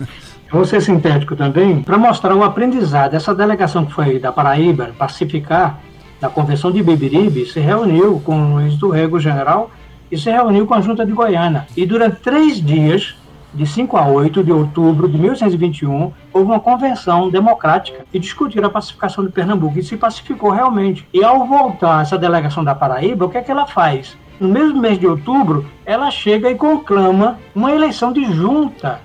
Vou 0.52 0.66
ser 0.66 0.82
sintético 0.82 1.34
também, 1.34 1.82
para 1.82 1.96
mostrar 1.96 2.34
o 2.34 2.44
aprendizado. 2.44 3.14
Essa 3.14 3.34
delegação 3.34 3.86
que 3.86 3.94
foi 3.94 4.18
da 4.18 4.30
Paraíba, 4.30 4.94
pacificar, 4.98 5.80
da 6.20 6.28
Convenção 6.28 6.70
de 6.70 6.82
Beberibe, 6.82 7.46
se 7.46 7.60
reuniu 7.60 8.20
com 8.20 8.38
o 8.38 8.54
Luiz 8.56 8.76
do 8.76 8.90
Rego 8.90 9.18
General 9.18 9.70
e 10.12 10.18
se 10.18 10.30
reuniu 10.30 10.66
com 10.66 10.74
a 10.74 10.82
Junta 10.82 11.06
de 11.06 11.12
Goiânia. 11.12 11.66
E 11.74 11.86
durante 11.86 12.16
três 12.16 12.60
dias 12.60 13.16
de 13.54 13.66
5 13.66 13.96
a 13.96 14.06
8 14.06 14.42
de 14.42 14.52
outubro 14.52 15.08
de 15.08 15.16
1821, 15.16 16.12
houve 16.32 16.46
uma 16.46 16.60
convenção 16.60 17.30
democrática 17.30 18.04
e 18.12 18.18
discutiram 18.18 18.66
a 18.66 18.70
pacificação 18.70 19.24
de 19.24 19.30
Pernambuco. 19.30 19.78
E 19.78 19.82
se 19.82 19.96
pacificou 19.96 20.50
realmente. 20.50 21.06
E 21.12 21.22
ao 21.22 21.46
voltar 21.46 22.02
essa 22.02 22.18
delegação 22.18 22.64
da 22.64 22.74
Paraíba, 22.74 23.26
o 23.26 23.28
que 23.28 23.38
é 23.38 23.42
que 23.42 23.50
ela 23.50 23.66
faz? 23.66 24.16
No 24.40 24.48
mesmo 24.48 24.80
mês 24.80 24.98
de 24.98 25.06
outubro, 25.06 25.64
ela 25.86 26.10
chega 26.10 26.50
e 26.50 26.56
conclama 26.56 27.38
uma 27.54 27.72
eleição 27.72 28.12
de 28.12 28.24
junta 28.24 29.00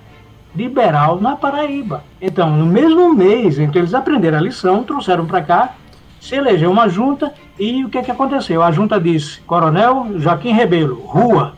liberal 0.55 1.21
na 1.21 1.35
Paraíba. 1.35 2.03
Então, 2.19 2.49
no 2.49 2.65
mesmo 2.65 3.13
mês 3.13 3.59
em 3.59 3.69
que 3.69 3.77
eles 3.77 3.93
aprenderam 3.93 4.39
a 4.39 4.41
lição, 4.41 4.83
trouxeram 4.83 5.25
para 5.27 5.43
cá, 5.43 5.75
se 6.19 6.35
elegeu 6.35 6.71
uma 6.71 6.89
junta 6.89 7.33
e 7.59 7.85
o 7.85 7.89
que, 7.89 7.97
é 7.97 8.01
que 8.01 8.11
aconteceu? 8.11 8.63
A 8.63 8.71
junta 8.71 8.99
disse: 8.99 9.39
Coronel 9.41 10.07
Joaquim 10.17 10.51
Rebelo, 10.51 11.01
rua, 11.05 11.53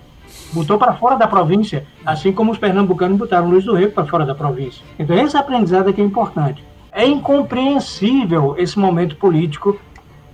botou 0.54 0.78
para 0.78 0.94
fora 0.94 1.16
da 1.16 1.28
província, 1.28 1.86
assim 2.06 2.32
como 2.32 2.52
os 2.52 2.58
pernambucanos 2.58 3.18
botaram 3.18 3.50
Luiz 3.50 3.64
do 3.64 3.74
Rego 3.74 3.94
para 3.94 4.06
fora 4.06 4.26
da 4.26 4.36
província. 4.36 4.84
Então, 4.98 5.16
esse 5.18 5.38
aprendizado 5.38 5.90
aqui 5.90 6.02
é 6.02 6.04
importante. 6.04 6.64
É 6.92 7.06
incompreensível 7.06 8.56
esse 8.58 8.78
momento 8.78 9.16
político 9.16 9.80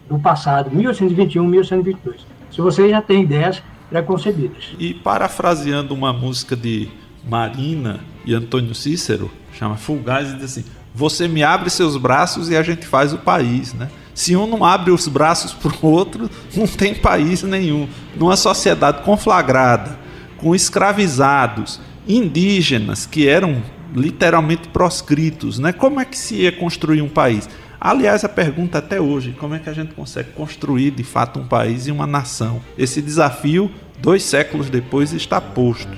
do 0.09 0.17
passado, 0.17 0.71
1821, 0.71 1.45
1822. 1.45 2.25
Se 2.49 2.61
você 2.61 2.89
já 2.89 3.01
tem 3.01 3.23
ideias 3.23 3.61
preconcebidas. 3.89 4.75
E 4.79 4.93
parafraseando 4.93 5.93
uma 5.93 6.11
música 6.11 6.55
de 6.55 6.89
Marina 7.23 7.99
e 8.25 8.33
Antônio 8.33 8.73
Cícero, 8.73 9.29
chama 9.53 9.75
Fulgaz, 9.75 10.31
e 10.31 10.33
diz 10.35 10.43
assim: 10.45 10.65
Você 10.93 11.27
me 11.27 11.43
abre 11.43 11.69
seus 11.69 11.97
braços 11.97 12.49
e 12.49 12.55
a 12.55 12.63
gente 12.63 12.85
faz 12.85 13.13
o 13.13 13.17
país, 13.17 13.73
né? 13.73 13.89
Se 14.13 14.35
um 14.35 14.47
não 14.47 14.65
abre 14.65 14.91
os 14.91 15.07
braços 15.07 15.53
para 15.53 15.71
o 15.81 15.91
outro, 15.91 16.29
não 16.55 16.65
tem 16.65 16.95
país 16.95 17.43
nenhum. 17.43 17.87
Numa 18.15 18.35
sociedade 18.35 19.03
conflagrada, 19.03 19.99
com 20.37 20.55
escravizados, 20.55 21.79
indígenas 22.07 23.05
que 23.05 23.27
eram 23.27 23.61
literalmente 23.93 24.67
proscritos, 24.69 25.59
né? 25.59 25.73
Como 25.73 25.99
é 25.99 26.05
que 26.05 26.17
se 26.17 26.35
ia 26.35 26.51
construir 26.51 27.01
um 27.01 27.09
país? 27.09 27.49
Aliás, 27.79 28.23
a 28.23 28.29
pergunta 28.29 28.79
até 28.79 28.99
hoje, 28.99 29.35
como 29.39 29.53
é 29.53 29.59
que 29.59 29.69
a 29.69 29.73
gente 29.73 29.93
consegue 29.93 30.31
construir 30.31 30.91
de 30.91 31.03
fato 31.03 31.39
um 31.39 31.47
país 31.47 31.87
e 31.87 31.91
uma 31.91 32.07
nação? 32.07 32.61
Esse 32.77 33.01
desafio, 33.01 33.71
dois 33.99 34.23
séculos 34.23 34.69
depois, 34.69 35.13
está 35.13 35.39
posto. 35.39 35.91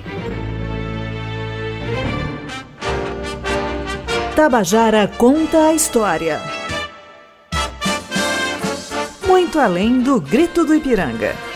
Tabajara 4.36 5.08
conta 5.18 5.68
a 5.68 5.74
história. 5.74 6.40
Muito 9.28 9.60
além 9.60 10.02
do 10.02 10.20
grito 10.20 10.66
do 10.66 10.74
Ipiranga. 10.74 11.49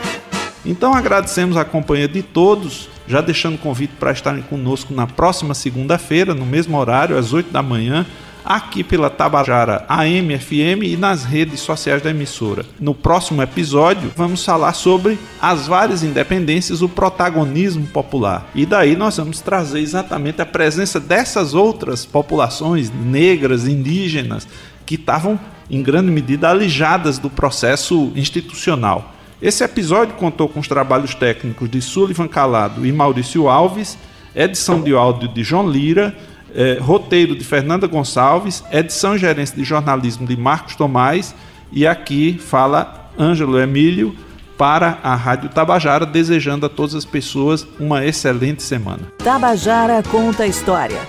Então 0.66 0.94
agradecemos 0.94 1.58
a 1.58 1.66
companhia 1.66 2.08
de 2.08 2.22
todos, 2.22 2.90
já 3.08 3.20
deixando 3.20 3.58
convite 3.58 3.94
para 4.00 4.12
estarem 4.12 4.42
conosco 4.44 4.94
na 4.94 5.06
próxima 5.06 5.54
segunda-feira, 5.54 6.34
no 6.34 6.46
mesmo 6.46 6.78
horário, 6.78 7.18
às 7.18 7.34
8 7.34 7.52
da 7.52 7.62
manhã, 7.62 8.06
aqui 8.46 8.84
pela 8.84 9.10
Tabajara 9.10 9.86
AM 9.88 10.38
FM 10.38 10.84
e 10.84 10.98
nas 10.98 11.24
redes 11.24 11.60
sociais 11.62 12.02
da 12.02 12.10
emissora. 12.10 12.66
No 12.80 12.94
próximo 12.94 13.42
episódio, 13.42 14.12
vamos 14.16 14.44
falar 14.44 14.74
sobre 14.74 15.18
as 15.42 15.68
várias 15.68 16.04
independências, 16.04 16.82
o 16.82 16.90
protagonismo 16.90 17.86
popular. 17.88 18.50
E 18.54 18.66
daí 18.66 18.96
nós 18.96 19.18
vamos 19.18 19.40
trazer 19.42 19.80
exatamente 19.80 20.42
a 20.42 20.46
presença 20.46 21.00
dessas 21.00 21.54
outras 21.54 22.06
populações 22.06 22.92
negras, 22.92 23.68
indígenas, 23.68 24.48
que 24.86 24.96
estavam 24.96 25.40
em 25.70 25.82
grande 25.82 26.12
medida 26.12 26.50
alijadas 26.50 27.18
do 27.18 27.30
processo 27.30 28.12
institucional. 28.16 29.13
Esse 29.44 29.62
episódio 29.62 30.16
contou 30.16 30.48
com 30.48 30.62
os 30.62 30.70
trabalhos 30.70 31.14
técnicos 31.14 31.70
de 31.70 31.82
Sullivan 31.82 32.30
Calado 32.30 32.86
e 32.86 32.94
Maurício 32.94 33.50
Alves, 33.50 33.98
edição 34.34 34.82
de 34.82 34.96
áudio 34.96 35.28
de 35.28 35.44
João 35.44 35.70
Lira 35.70 36.16
é, 36.56 36.78
roteiro 36.80 37.36
de 37.36 37.44
Fernanda 37.44 37.86
Gonçalves, 37.86 38.64
edição 38.72 39.16
e 39.16 39.20
gerência 39.20 39.54
de 39.54 39.66
jornalismo 39.66 40.26
de 40.26 40.38
Marcos 40.38 40.78
Tomás, 40.78 41.36
e 41.74 41.86
aqui 41.86 42.40
fala 42.40 43.12
Ângelo 43.20 43.60
Emílio 43.60 44.16
para 44.58 45.00
a 45.04 45.14
Rádio 45.14 45.50
Tabajara, 45.50 46.06
desejando 46.06 46.66
a 46.66 46.70
todas 46.70 46.96
as 46.96 47.04
pessoas 47.04 47.68
uma 47.78 48.06
excelente 48.06 48.64
semana. 48.64 49.12
Tabajara 49.22 50.02
conta 50.04 50.44
a 50.44 50.48
história, 50.48 51.02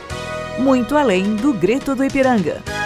muito 0.59 0.97
além 0.97 1.37
do 1.37 1.53
grito 1.53 1.95
do 1.95 2.03
Ipiranga. 2.03 2.84